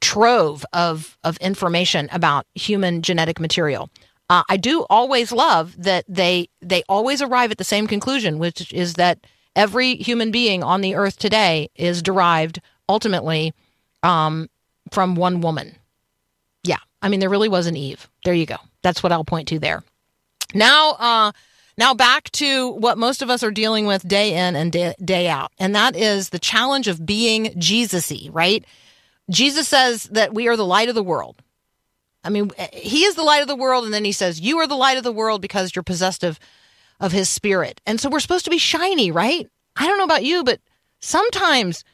[0.00, 3.90] trove of of information about human genetic material.
[4.30, 8.72] Uh, I do always love that they they always arrive at the same conclusion, which
[8.72, 9.18] is that
[9.56, 13.54] every human being on the earth today is derived ultimately
[14.02, 14.48] um,
[14.92, 15.74] from one woman.
[16.62, 18.08] Yeah, I mean there really was an Eve.
[18.24, 18.56] There you go.
[18.82, 19.82] That's what I'll point to there.
[20.54, 21.32] Now, uh,
[21.78, 25.28] now back to what most of us are dealing with day in and day, day
[25.28, 28.64] out, and that is the challenge of being Jesusy, right?
[29.30, 31.40] Jesus says that we are the light of the world.
[32.24, 34.66] I mean, he is the light of the world, and then he says, You are
[34.66, 36.38] the light of the world because you're possessed of,
[37.00, 37.80] of his spirit.
[37.86, 39.48] And so we're supposed to be shiny, right?
[39.76, 40.60] I don't know about you, but
[41.00, 41.84] sometimes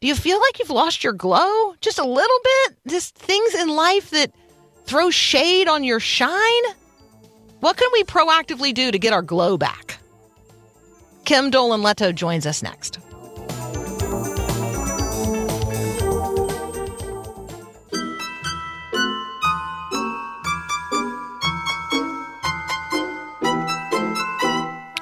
[0.00, 2.76] do you feel like you've lost your glow just a little bit?
[2.88, 4.32] Just things in life that
[4.84, 6.62] throw shade on your shine?
[7.62, 9.98] What can we proactively do to get our glow back?
[11.24, 12.98] Kim Dolan Leto joins us next.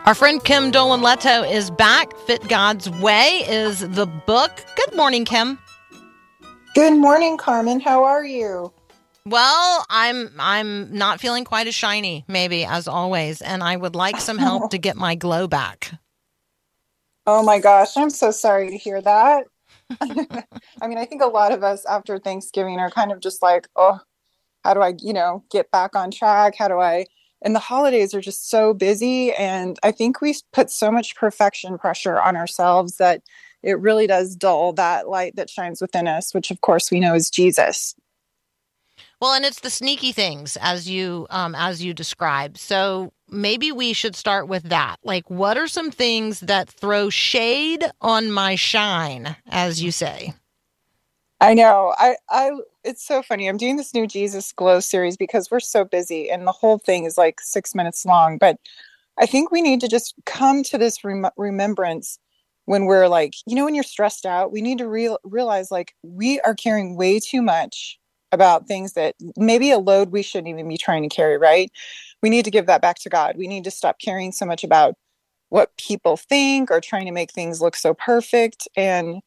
[0.04, 2.14] Our friend Kim Dolan Leto is back.
[2.26, 4.50] Fit God's Way is the book.
[4.76, 5.58] Good morning, Kim.
[6.74, 7.80] Good morning, Carmen.
[7.80, 8.70] How are you?
[9.30, 14.20] Well, I'm I'm not feeling quite as shiny, maybe as always, and I would like
[14.20, 15.92] some help to get my glow back.
[17.28, 19.44] Oh my gosh, I'm so sorry to hear that.
[20.00, 23.68] I mean, I think a lot of us after Thanksgiving are kind of just like,
[23.76, 24.00] oh,
[24.64, 26.56] how do I, you know, get back on track?
[26.58, 27.06] How do I?
[27.40, 29.32] And the holidays are just so busy.
[29.34, 33.22] And I think we put so much perfection pressure on ourselves that
[33.62, 37.14] it really does dull that light that shines within us, which of course we know
[37.14, 37.94] is Jesus.
[39.20, 42.58] Well, and it's the sneaky things as you um, as you describe.
[42.58, 44.98] So maybe we should start with that.
[45.04, 50.34] Like, what are some things that throw shade on my shine, as you say?
[51.40, 51.94] I know.
[51.98, 52.52] I I
[52.84, 53.48] it's so funny.
[53.48, 57.04] I'm doing this new Jesus Glow series because we're so busy and the whole thing
[57.06, 58.58] is like 6 minutes long, but
[59.20, 62.18] I think we need to just come to this rem- remembrance
[62.66, 65.94] when we're like, you know when you're stressed out, we need to real- realize like
[66.04, 67.99] we are carrying way too much
[68.32, 71.70] about things that maybe a load we shouldn't even be trying to carry, right?
[72.22, 73.36] We need to give that back to God.
[73.36, 74.94] We need to stop caring so much about
[75.48, 79.20] what people think or trying to make things look so perfect and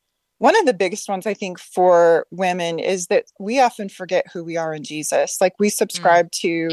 [0.44, 4.44] one of the biggest ones I think for women is that we often forget who
[4.44, 5.38] we are in Jesus.
[5.40, 6.42] Like we subscribe mm.
[6.42, 6.70] to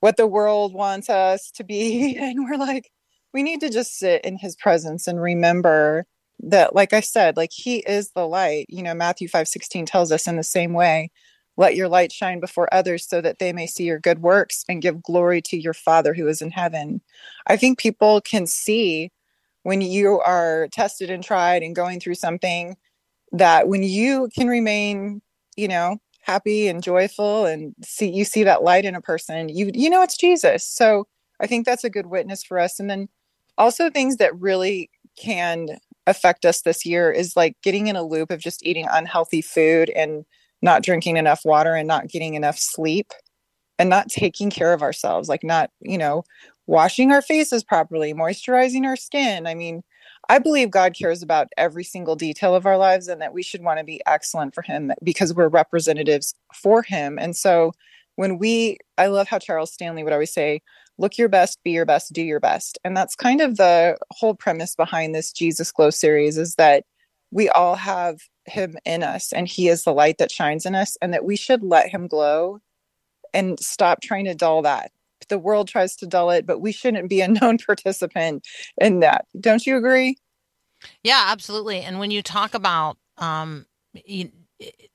[0.00, 2.90] what the world wants us to be, and we're like,
[3.32, 6.04] we need to just sit in his presence and remember
[6.40, 8.66] that, like I said, like he is the light.
[8.68, 11.10] You know, Matthew 5 16 tells us in the same way,
[11.56, 14.82] let your light shine before others so that they may see your good works and
[14.82, 17.00] give glory to your Father who is in heaven.
[17.46, 19.10] I think people can see
[19.62, 22.76] when you are tested and tried and going through something
[23.32, 25.20] that when you can remain
[25.56, 29.70] you know happy and joyful and see you see that light in a person you
[29.74, 31.06] you know it's jesus so
[31.40, 33.08] i think that's a good witness for us and then
[33.58, 35.68] also things that really can
[36.06, 39.90] affect us this year is like getting in a loop of just eating unhealthy food
[39.90, 40.24] and
[40.64, 43.12] not drinking enough water and not getting enough sleep
[43.78, 46.24] and not taking care of ourselves like not you know
[46.66, 49.46] washing our faces properly, moisturizing our skin.
[49.46, 49.82] I mean,
[50.28, 53.62] I believe God cares about every single detail of our lives and that we should
[53.62, 57.18] want to be excellent for Him because we're representatives for Him.
[57.18, 57.72] And so
[58.16, 60.62] when we, I love how Charles Stanley would always say,
[60.96, 62.78] look your best, be your best, do your best.
[62.84, 66.84] And that's kind of the whole premise behind this Jesus Glow series is that
[67.34, 70.96] we all have Him in us and He is the light that shines in us
[71.02, 72.60] and that we should let Him glow
[73.34, 74.90] and stop trying to dull that
[75.28, 78.46] the world tries to dull it, but we shouldn't be a known participant
[78.80, 79.26] in that.
[79.38, 80.16] Don't you agree?
[81.02, 81.80] Yeah, absolutely.
[81.80, 83.66] And when you talk about um,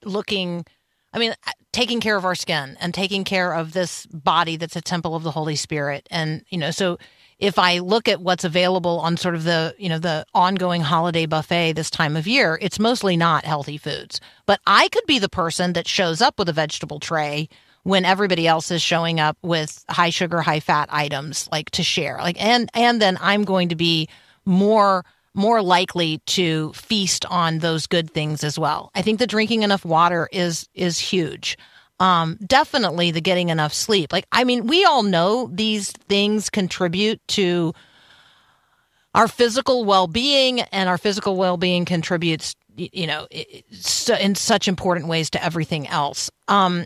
[0.04, 0.65] looking,
[1.13, 4.75] I mean, uh, taking care of our skin and taking care of this body that's
[4.75, 6.99] a temple of the Holy Spirit, and you know, so
[7.39, 11.25] if I look at what's available on sort of the, you know, the ongoing holiday
[11.25, 14.19] buffet this time of year, it's mostly not healthy foods.
[14.45, 17.47] But I could be the person that shows up with a vegetable tray
[17.84, 22.17] when everybody else is showing up with high sugar, high fat items like to share.
[22.17, 24.10] Like and and then I'm going to be
[24.45, 28.91] more more likely to feast on those good things as well.
[28.95, 31.58] I think the drinking enough water is is huge.
[31.99, 34.13] Um, definitely the getting enough sleep.
[34.13, 37.73] Like I mean, we all know these things contribute to
[39.15, 43.27] our physical well-being and our physical well-being contributes you know
[44.19, 46.85] in such important ways to everything else um,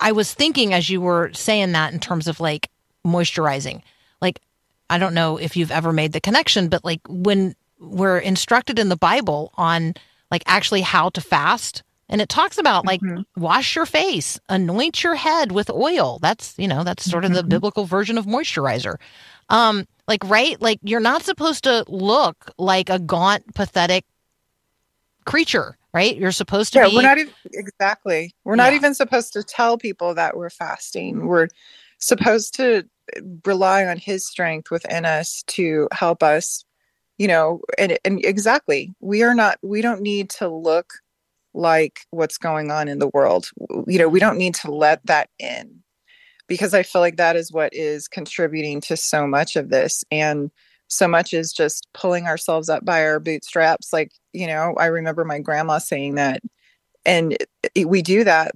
[0.00, 2.70] I was thinking as you were saying that in terms of like
[3.06, 3.82] moisturizing.
[4.20, 4.40] Like,
[4.88, 8.88] I don't know if you've ever made the connection, but like when we're instructed in
[8.88, 9.94] the Bible on
[10.30, 13.22] like actually how to fast, and it talks about like mm-hmm.
[13.40, 16.18] wash your face, anoint your head with oil.
[16.20, 17.48] That's, you know, that's sort of the mm-hmm.
[17.48, 18.96] biblical version of moisturizer.
[19.48, 20.60] Um, like, right?
[20.60, 24.04] Like, you're not supposed to look like a gaunt, pathetic
[25.24, 26.16] creature right?
[26.16, 26.96] You're supposed to yeah, be.
[26.96, 28.34] We're not even exactly.
[28.44, 31.26] We're not even supposed to tell people that we're fasting.
[31.26, 31.48] We're
[31.98, 32.88] supposed to
[33.44, 36.64] rely on His strength within us to help us.
[37.18, 39.58] You know, and and exactly, we are not.
[39.62, 40.94] We don't need to look
[41.54, 43.50] like what's going on in the world.
[43.86, 45.82] You know, we don't need to let that in
[46.48, 50.04] because I feel like that is what is contributing to so much of this.
[50.10, 50.50] And
[50.88, 53.92] so much is just pulling ourselves up by our bootstraps.
[53.92, 56.42] Like you know i remember my grandma saying that
[57.04, 57.36] and
[57.84, 58.52] we do that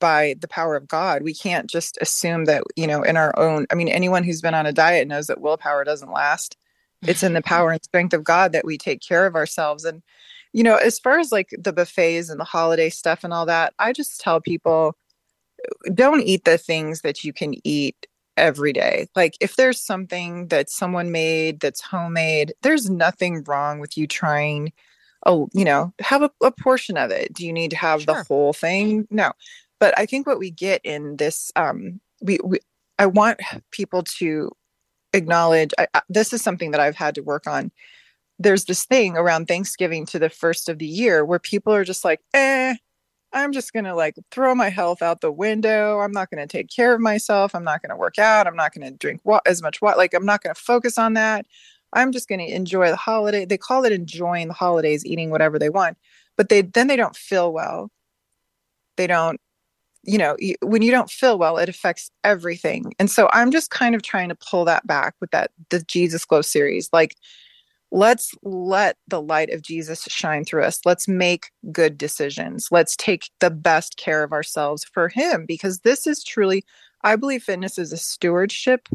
[0.00, 1.22] by the power of god.
[1.22, 4.54] We can't just assume that you know in our own i mean anyone who's been
[4.54, 6.56] on a diet knows that willpower doesn't last.
[7.02, 9.84] It's in the power and strength of god that we take care of ourselves.
[9.84, 10.02] And
[10.52, 13.72] you know as far as like the buffets and the holiday stuff and all that
[13.78, 14.96] i just tell people
[15.94, 19.06] don't eat the things that you can eat every day.
[19.14, 24.72] Like if there's something that someone made that's homemade, there's nothing wrong with you trying
[25.24, 27.32] oh, you know, have a, a portion of it.
[27.32, 28.16] Do you need to have Sure.
[28.16, 29.06] the whole thing?
[29.08, 29.30] No.
[29.78, 32.58] But I think what we get in this um we, we
[32.98, 33.40] I want
[33.70, 34.50] people to
[35.12, 37.70] acknowledge I, I- this is something that I've had to work on.
[38.42, 42.04] There's this thing around Thanksgiving to the first of the year where people are just
[42.04, 42.74] like, eh,
[43.32, 46.00] I'm just going to like throw my health out the window.
[46.00, 47.54] I'm not going to take care of myself.
[47.54, 48.46] I'm not going to work out.
[48.46, 49.96] I'm not going to drink wa- as much water.
[49.96, 51.46] Like, I'm not going to focus on that.
[51.94, 53.44] I'm just going to enjoy the holiday.
[53.44, 55.96] They call it enjoying the holidays, eating whatever they want,
[56.36, 57.90] but they then they don't feel well.
[58.96, 59.40] They don't,
[60.02, 62.92] you know, when you don't feel well, it affects everything.
[62.98, 66.24] And so I'm just kind of trying to pull that back with that the Jesus
[66.24, 66.88] Glow series.
[66.92, 67.16] Like,
[67.92, 70.80] let's let the light of Jesus shine through us.
[70.84, 72.68] Let's make good decisions.
[72.70, 76.64] Let's take the best care of ourselves for Him because this is truly,
[77.04, 78.88] I believe, fitness is a stewardship.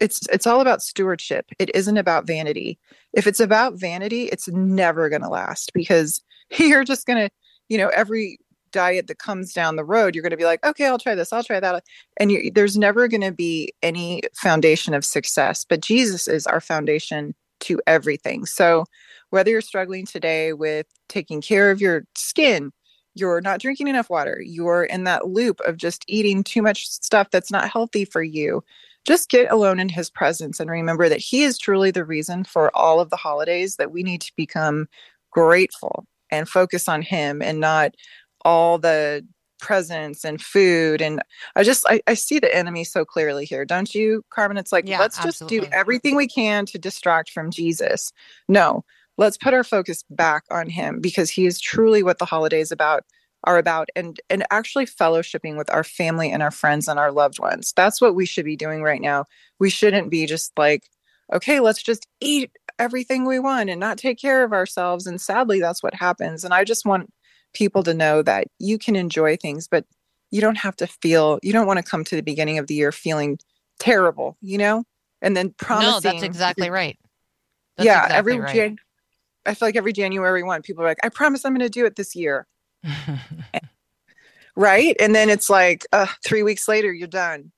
[0.00, 1.46] It's it's all about stewardship.
[1.58, 2.78] It isn't about vanity.
[3.14, 6.22] If it's about vanity, it's never going to last because
[6.58, 7.30] you're just going to,
[7.68, 8.38] you know, every
[8.70, 11.32] diet that comes down the road, you're going to be like, okay, I'll try this,
[11.32, 11.84] I'll try that,
[12.18, 15.64] and you, there's never going to be any foundation of success.
[15.66, 17.34] But Jesus is our foundation
[17.64, 18.46] to everything.
[18.46, 18.84] So
[19.30, 22.72] whether you're struggling today with taking care of your skin,
[23.14, 27.30] you're not drinking enough water, you're in that loop of just eating too much stuff
[27.30, 28.62] that's not healthy for you,
[29.04, 32.74] just get alone in his presence and remember that he is truly the reason for
[32.76, 34.88] all of the holidays that we need to become
[35.30, 37.94] grateful and focus on him and not
[38.44, 39.26] all the
[39.58, 41.22] presents and food and
[41.56, 44.56] i just I, I see the enemy so clearly here don't you carmen?
[44.56, 48.12] It's like Yeah, let's just do everything we can to distract from jesus.
[48.48, 48.84] No
[49.16, 53.04] let's put our focus back on him because he is truly what the holidays about
[53.44, 57.38] are about and and actually fellowshipping with our family and our friends and our loved
[57.38, 57.72] ones.
[57.76, 59.26] That's what we should be doing right now.
[59.58, 60.88] We shouldn't be just like
[61.32, 65.60] okay let's just eat everything we want and not take care of ourselves and sadly
[65.60, 67.10] that's what happens and i just want
[67.54, 69.84] people to know that you can enjoy things but
[70.30, 72.74] you don't have to feel you don't want to come to the beginning of the
[72.74, 73.38] year feeling
[73.78, 74.84] terrible you know
[75.22, 76.98] and then promising No, that's exactly right.
[77.76, 78.54] That's yeah exactly every right.
[78.54, 78.78] Jan-
[79.46, 81.86] i feel like every january one people are like i promise i'm going to do
[81.86, 82.46] it this year
[84.56, 87.52] right and then it's like uh, three weeks later you're done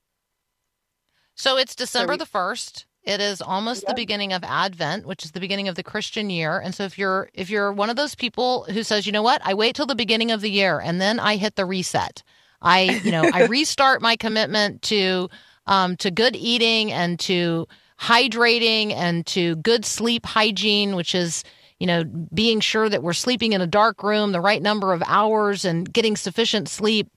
[1.34, 2.84] So it's December we- the 1st.
[3.07, 6.59] It is almost the beginning of Advent, which is the beginning of the Christian year.
[6.59, 9.40] And so if you're if you're one of those people who says, "You know what?
[9.44, 12.22] I wait till the beginning of the year and then I hit the reset."
[12.61, 15.28] I, you know, I restart my commitment to
[15.66, 17.68] um to good eating and to
[18.00, 21.44] hydrating and to good sleep hygiene, which is
[21.78, 25.02] you know, being sure that we're sleeping in a dark room the right number of
[25.07, 27.11] hours and getting sufficient sleep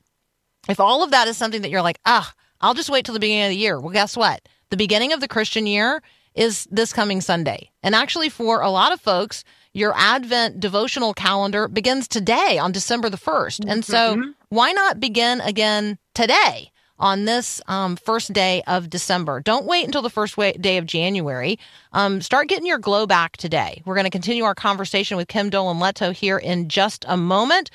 [0.68, 3.20] if all of that is something that you're like, ah, I'll just wait till the
[3.20, 3.80] beginning of the year.
[3.80, 4.48] Well, guess what?
[4.70, 6.02] The beginning of the Christian year
[6.36, 7.72] is this coming Sunday.
[7.82, 9.44] And actually, for a lot of folks,
[9.74, 13.66] your Advent devotional calendar begins today on December the 1st.
[13.68, 14.16] And so,
[14.50, 19.42] why not begin again today on this um, first day of December?
[19.42, 21.58] Don't wait until the first day of January.
[21.94, 23.82] Um, start getting your glow back today.
[23.86, 27.72] We're going to continue our conversation with Kim Dolan Leto here in just a moment.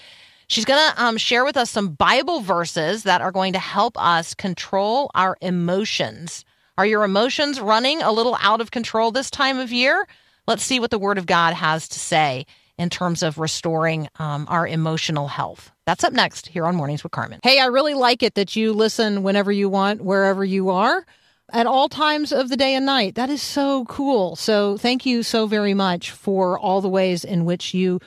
[0.46, 4.00] She's going to um, share with us some Bible verses that are going to help
[4.00, 6.44] us control our emotions.
[6.76, 10.08] Are your emotions running a little out of control this time of year?
[10.48, 12.46] Let's see what the Word of God has to say
[12.76, 15.70] in terms of restoring um, our emotional health.
[15.86, 17.38] That's up next here on Mornings with Carmen.
[17.44, 21.06] Hey, I really like it that you listen whenever you want, wherever you are,
[21.52, 23.14] at all times of the day and night.
[23.14, 24.34] That is so cool.
[24.34, 28.00] So, thank you so very much for all the ways in which you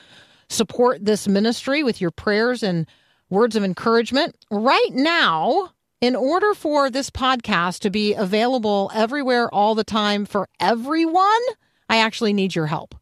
[0.50, 2.86] support this ministry with your prayers and
[3.30, 4.36] words of encouragement.
[4.50, 10.48] Right now, in order for this podcast to be available everywhere all the time for
[10.60, 11.40] everyone,
[11.88, 12.94] I actually need your help.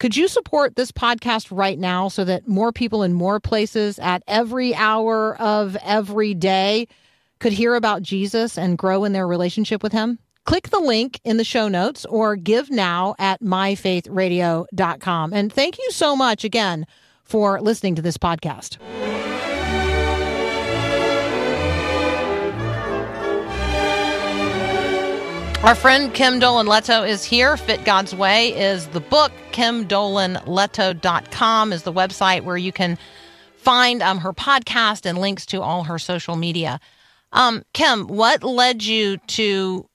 [0.00, 4.24] Could you support this podcast right now so that more people in more places at
[4.26, 6.88] every hour of every day
[7.38, 10.18] could hear about Jesus and grow in their relationship with him?
[10.44, 15.32] Click the link in the show notes or give now at myfaithradio.com.
[15.32, 16.86] And thank you so much again
[17.22, 18.78] for listening to this podcast.
[25.64, 27.56] Our friend Kim Dolan Leto is here.
[27.56, 29.32] Fit God's Way is the book.
[29.52, 32.98] KimDolanLeto.com is the website where you can
[33.56, 36.78] find um, her podcast and links to all her social media.
[37.32, 39.88] Um, Kim, what led you to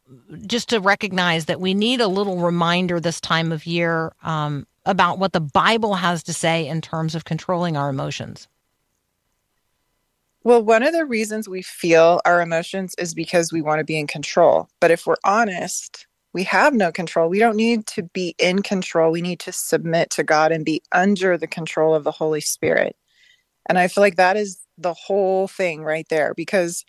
[0.48, 5.20] just to recognize that we need a little reminder this time of year um, about
[5.20, 8.48] what the Bible has to say in terms of controlling our emotions?
[10.44, 14.00] Well, one of the reasons we feel our emotions is because we want to be
[14.00, 14.70] in control.
[14.80, 17.30] But if we're honest, we have no control.
[17.30, 19.12] We don't need to be in control.
[19.12, 22.96] We need to submit to God and be under the control of the Holy Spirit.
[23.68, 26.86] And I feel like that is the whole thing right there because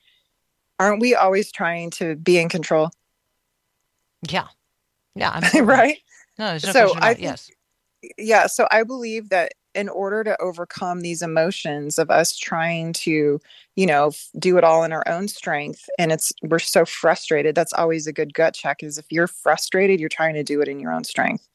[0.79, 2.91] aren't we always trying to be in control?
[4.29, 4.47] Yeah.
[5.15, 5.41] Yeah.
[5.63, 5.99] right?
[6.39, 7.51] No, no So I think- Yes.
[8.17, 13.41] yeah so i believe that in order to overcome these emotions of us trying to
[13.77, 17.73] you know do it all in our own strength and it's we're so frustrated that's
[17.73, 20.81] always a good gut check is if you're frustrated you're trying to do it in
[20.81, 21.49] your own strength.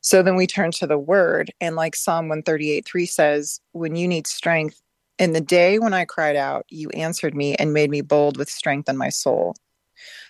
[0.00, 4.06] So then we turn to the word and like psalm 138 3 says when you
[4.06, 4.80] need strength
[5.18, 8.48] in the day when i cried out you answered me and made me bold with
[8.48, 9.54] strength in my soul.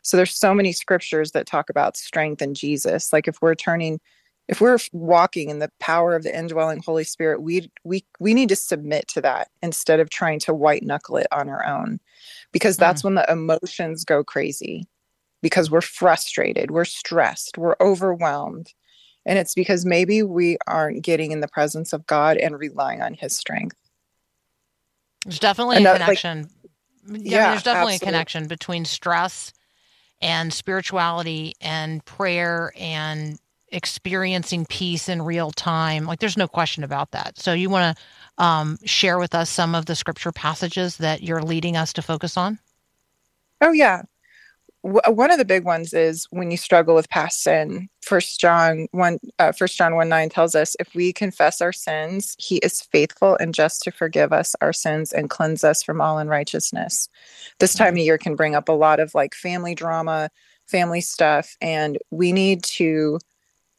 [0.03, 3.12] So there's so many scriptures that talk about strength in jesus.
[3.12, 4.01] Like if we're turning
[4.49, 8.49] if we're walking in the power of the indwelling holy spirit we we we need
[8.49, 11.99] to submit to that instead of trying to white knuckle it on our own
[12.53, 13.05] because that's mm.
[13.07, 14.86] when the emotions go crazy
[15.42, 18.72] because we're frustrated we're stressed we're overwhelmed
[19.24, 23.14] and it's because maybe we aren't getting in the presence of god and relying on
[23.14, 23.76] his strength
[25.24, 26.44] There's definitely And a that, like- connection.
[26.44, 27.94] Mm, yeah, I mean, Yeah, there's definitely absolutely.
[27.94, 29.53] a connection between stress
[30.20, 33.38] and spirituality and prayer and
[33.77, 36.07] experiencing peace in real time.
[36.07, 37.39] Like, there's no question about that.
[37.39, 38.05] So, you want to
[38.39, 42.37] um, share with us some of the scripture passages that you're leading us to focus
[42.37, 42.59] on?
[43.61, 44.03] Oh yeah.
[44.85, 47.89] W- one of the big ones is when you struggle with past sin.
[48.03, 52.37] First John one, uh, First John one nine tells us if we confess our sins,
[52.39, 56.18] He is faithful and just to forgive us our sins and cleanse us from all
[56.18, 57.09] unrighteousness.
[57.59, 60.31] This time of year can bring up a lot of like family drama,
[60.66, 63.18] family stuff, and we need to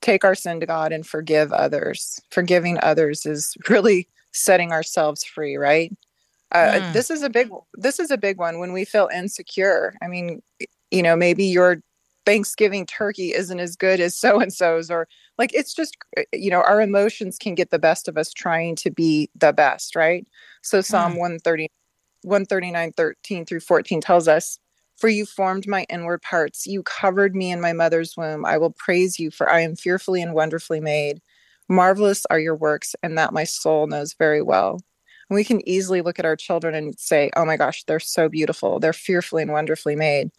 [0.01, 2.19] take our sin to God and forgive others.
[2.31, 5.95] Forgiving others is really setting ourselves free, right?
[6.51, 6.93] Uh, Mm.
[6.93, 7.49] This is a big.
[7.73, 9.95] This is a big one when we feel insecure.
[10.01, 10.41] I mean,
[10.91, 11.81] you know, maybe your
[12.25, 15.97] Thanksgiving turkey isn't as good as so and so's, or like it's just,
[16.33, 19.95] you know, our emotions can get the best of us trying to be the best,
[19.95, 20.25] right?
[20.61, 21.69] So Psalm 130,
[22.23, 24.59] 139, 13 through 14 tells us,
[24.97, 28.45] For you formed my inward parts, you covered me in my mother's womb.
[28.45, 31.21] I will praise you, for I am fearfully and wonderfully made.
[31.69, 34.81] Marvelous are your works, and that my soul knows very well.
[35.29, 38.79] We can easily look at our children and say, oh my gosh, they're so beautiful.
[38.79, 40.31] They're fearfully and wonderfully made.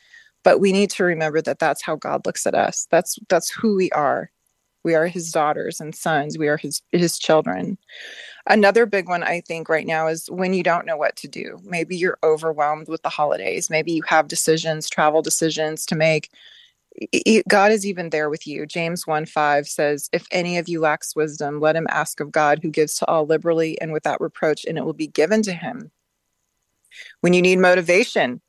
[0.45, 2.87] But we need to remember that that's how God looks at us.
[2.91, 4.31] That's that's who we are.
[4.85, 6.39] We are his daughters and sons.
[6.39, 7.77] We are his his children.
[8.49, 11.61] Another big one I think right now is when you don't know what to do.
[11.63, 13.69] Maybe you're overwhelmed with the holidays.
[13.69, 16.31] Maybe you have decisions, travel decisions to make.
[17.47, 18.65] God is even there with you.
[18.65, 22.61] James 1 5 says, If any of you lacks wisdom, let him ask of God,
[22.63, 25.91] who gives to all liberally and without reproach, and it will be given to him.
[27.21, 28.41] When you need motivation,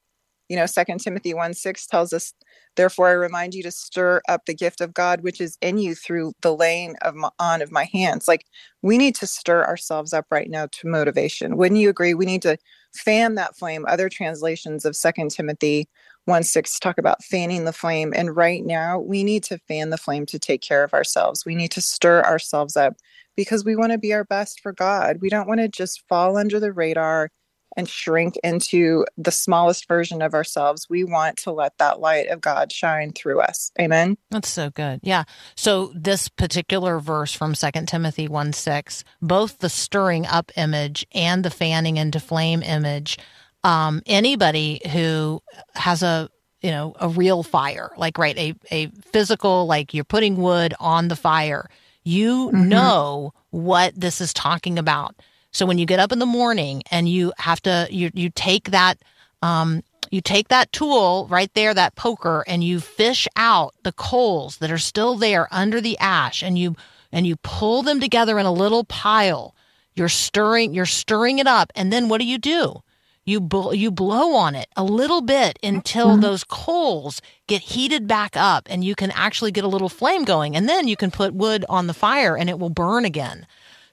[0.47, 2.33] you know, Second Timothy 1 6 tells us,
[2.79, 5.95] Therefore, I remind you to stir up the gift of God which is in you
[5.95, 8.25] through the laying of my, on of my hands.
[8.25, 8.45] Like
[8.81, 11.57] we need to stir ourselves up right now to motivation.
[11.57, 12.13] Wouldn't you agree?
[12.13, 12.57] We need to
[12.93, 13.83] fan that flame.
[13.85, 15.89] Other translations of Second Timothy
[16.23, 18.13] 1 6 talk about fanning the flame.
[18.15, 21.45] And right now, we need to fan the flame to take care of ourselves.
[21.45, 22.93] We need to stir ourselves up
[23.35, 25.17] because we want to be our best for God.
[25.19, 27.29] We don't want to just fall under the radar
[27.75, 30.87] and shrink into the smallest version of ourselves.
[30.89, 33.71] We want to let that light of God shine through us.
[33.79, 34.17] Amen.
[34.31, 34.99] That's so good.
[35.03, 35.23] Yeah.
[35.55, 41.43] So this particular verse from 2 Timothy 1 6, both the stirring up image and
[41.43, 43.17] the fanning into flame image,
[43.63, 45.41] um, anybody who
[45.75, 46.29] has a
[46.61, 51.07] you know a real fire, like right, a, a physical, like you're putting wood on
[51.07, 51.69] the fire,
[52.03, 55.15] you know what this is talking about.
[55.51, 58.71] So when you get up in the morning and you have to you you take
[58.71, 58.99] that
[59.41, 64.57] um, you take that tool right there, that poker, and you fish out the coals
[64.57, 66.75] that are still there under the ash, and you
[67.11, 69.55] and you pull them together in a little pile.
[69.93, 72.83] You're stirring, you're stirring it up, and then what do you do?
[73.25, 78.35] You bl- you blow on it a little bit until those coals get heated back
[78.35, 81.33] up, and you can actually get a little flame going, and then you can put
[81.35, 83.45] wood on the fire, and it will burn again.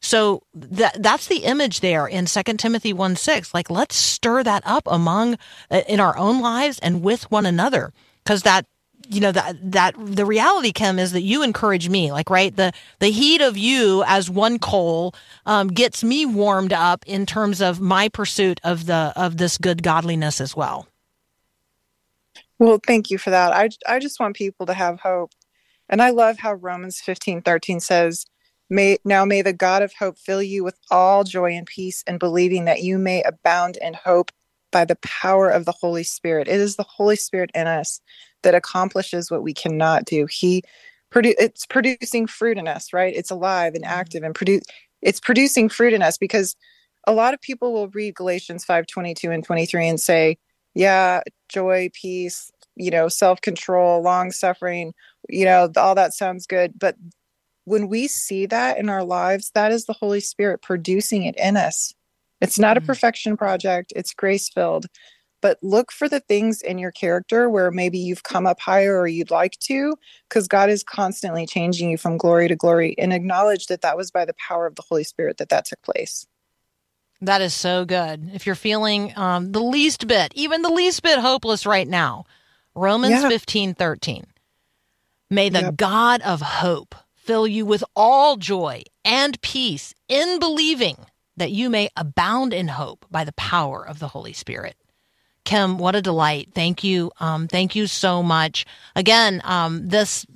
[0.07, 3.53] So that that's the image there in 2 Timothy 1 6.
[3.53, 5.37] Like, let's stir that up among
[5.69, 7.93] uh, in our own lives and with one another.
[8.23, 8.67] Because that,
[9.09, 12.13] you know, that, that the reality, Kim, is that you encourage me.
[12.13, 12.55] Like, right?
[12.55, 15.13] The, the heat of you as one coal
[15.45, 19.83] um, gets me warmed up in terms of my pursuit of the, of this good
[19.83, 20.87] godliness as well.
[22.61, 23.53] Well, thank you for that.
[23.53, 25.33] I, I just want people to have hope.
[25.89, 28.27] And I love how Romans 15 13 says,
[28.69, 32.19] May now may the God of hope fill you with all joy and peace and
[32.19, 34.33] believing that you may abound in hope
[34.73, 36.49] by the power of the Holy Spirit.
[36.49, 38.01] It is the Holy Spirit in us
[38.43, 40.27] that accomplishes what we cannot do.
[40.29, 40.62] He
[41.12, 43.14] produ- it's producing fruit in us, right?
[43.14, 43.93] It's alive and mm-hmm.
[43.93, 44.62] active and produce
[45.03, 46.57] it's producing fruit in us because
[47.07, 50.39] a lot of people will read Galatians 5 22 and 23 and say,
[50.75, 54.93] Yeah, joy, peace, you know, self control, long suffering,
[55.29, 56.79] you know, all that sounds good.
[56.79, 56.97] But
[57.67, 61.57] when we see that in our lives, that is the Holy Spirit producing it in
[61.57, 61.93] us.
[62.41, 62.87] It's not a Mhm.
[62.87, 64.87] perfection project, it's grace filled.
[65.43, 69.07] But look for the things in your character where maybe you've come up higher or
[69.07, 69.95] you'd like to,
[70.29, 74.11] because God is constantly changing you from glory to glory and acknowledge that that was
[74.11, 76.27] by the power of the Holy Spirit that that took place.
[77.21, 78.31] That is so good.
[78.33, 82.25] If you're feeling um, the least bit, even the least bit hopeless right now,
[82.75, 83.29] Romans Yeah.
[83.29, 84.27] fifteen thirteen.
[85.31, 85.77] May the Yep.
[85.77, 86.95] God of hope
[87.27, 90.97] fill you with all joy and peace in believing
[91.37, 94.77] that you may abound in hope by the power of the Holy Spirit.
[95.45, 96.51] Kim, what a delight.
[96.55, 97.11] Thank you.
[97.20, 98.64] Um, thank you so much.
[98.95, 100.27] Again, um, this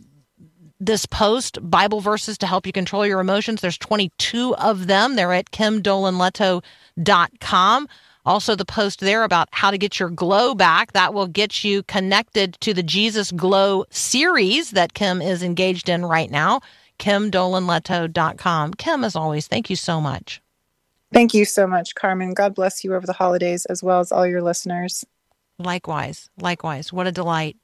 [0.83, 5.35] this post bible verses to help you control your emotions there's 22 of them they're
[5.35, 7.89] at kimdolanleto.com
[8.25, 11.83] also the post there about how to get your glow back that will get you
[11.83, 16.63] connected to the jesus glow series that kim is engaged in right now
[17.01, 20.41] kimdolanleto.com kim as always thank you so much
[21.13, 22.35] Thank you so much, Carmen.
[22.35, 25.05] God bless you over the holidays as well as all your listeners.
[25.59, 26.93] Likewise, likewise.
[26.93, 27.57] What a delight.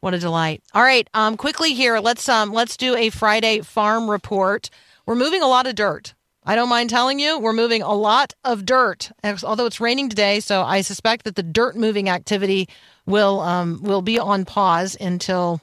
[0.00, 0.62] What a delight.
[0.74, 4.68] All right, um quickly here, let's um let's do a Friday farm report.
[5.06, 6.14] We're moving a lot of dirt.
[6.44, 9.10] I don't mind telling you, we're moving a lot of dirt.
[9.44, 12.68] Although it's raining today, so I suspect that the dirt moving activity
[13.06, 15.60] will um will be on pause until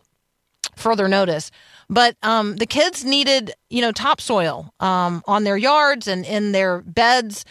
[0.75, 1.51] further notice.
[1.89, 6.81] But um, the kids needed, you know, topsoil um, on their yards and in their
[6.81, 7.45] beds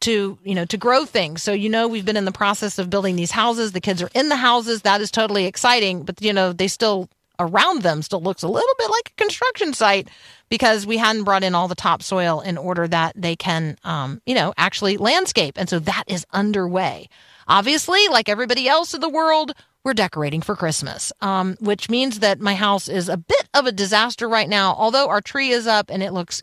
[0.00, 1.42] to, you know, to grow things.
[1.42, 3.72] So, you know, we've been in the process of building these houses.
[3.72, 4.82] The kids are in the houses.
[4.82, 6.02] That is totally exciting.
[6.02, 7.08] But, you know, they still,
[7.38, 10.08] around them, still looks a little bit like a construction site
[10.50, 14.34] because we hadn't brought in all the topsoil in order that they can, um, you
[14.34, 15.58] know, actually landscape.
[15.58, 17.08] And so that is underway.
[17.48, 19.52] Obviously, like everybody else in the world,
[19.84, 23.72] we're decorating for Christmas, um, which means that my house is a bit of a
[23.72, 26.42] disaster right now, although our tree is up and it looks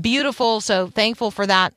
[0.00, 0.60] beautiful.
[0.60, 1.74] So thankful for that.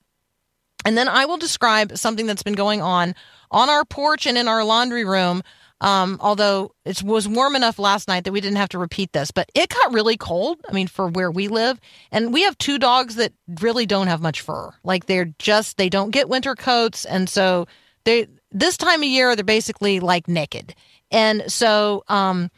[0.85, 3.15] And then I will describe something that's been going on
[3.51, 5.43] on our porch and in our laundry room.
[5.79, 9.29] Um, although it was warm enough last night that we didn't have to repeat this,
[9.29, 10.57] but it got really cold.
[10.67, 11.79] I mean, for where we live,
[12.11, 13.31] and we have two dogs that
[13.61, 14.71] really don't have much fur.
[14.83, 17.67] Like they're just they don't get winter coats, and so
[18.05, 20.75] they this time of year they're basically like naked.
[21.11, 22.49] And so um,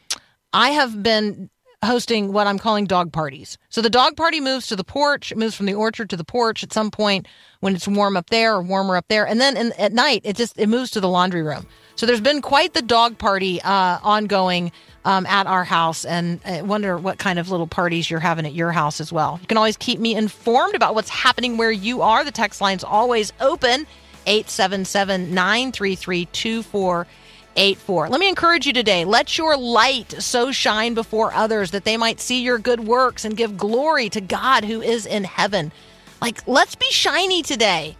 [0.52, 1.50] I have been
[1.82, 3.56] hosting what I'm calling dog parties.
[3.70, 6.62] So the dog party moves to the porch, moves from the orchard to the porch
[6.62, 7.26] at some point
[7.60, 9.26] when it's warm up there or warmer up there.
[9.26, 11.66] And then in, at night, it just it moves to the laundry room.
[11.96, 14.72] So there's been quite the dog party uh, ongoing
[15.04, 18.54] um, at our house, and I wonder what kind of little parties you're having at
[18.54, 19.38] your house as well.
[19.40, 22.24] You can always keep me informed about what's happening where you are.
[22.24, 23.86] The text line's always open
[24.26, 28.08] 877 933 2484.
[28.08, 29.04] Let me encourage you today.
[29.04, 33.36] Let your light so shine before others that they might see your good works and
[33.36, 35.72] give glory to God who is in heaven.
[36.20, 37.96] Like, let's be shiny today.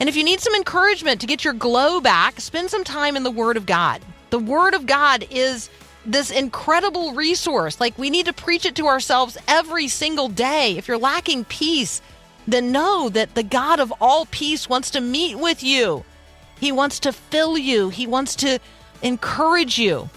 [0.00, 3.24] And if you need some encouragement to get your glow back, spend some time in
[3.24, 4.00] the Word of God.
[4.30, 5.70] The Word of God is
[6.06, 7.80] this incredible resource.
[7.80, 10.76] Like, we need to preach it to ourselves every single day.
[10.78, 12.00] If you're lacking peace,
[12.52, 16.04] then know that the God of all peace wants to meet with you.
[16.58, 18.58] He wants to fill you, He wants to
[19.02, 20.08] encourage you.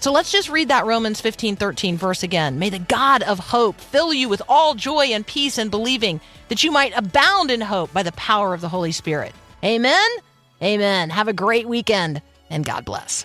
[0.00, 2.58] So let's just read that Romans 15 13 verse again.
[2.58, 6.64] May the God of hope fill you with all joy and peace and believing that
[6.64, 9.32] you might abound in hope by the power of the Holy Spirit.
[9.64, 10.08] Amen.
[10.60, 11.10] Amen.
[11.10, 12.20] Have a great weekend
[12.50, 13.24] and God bless.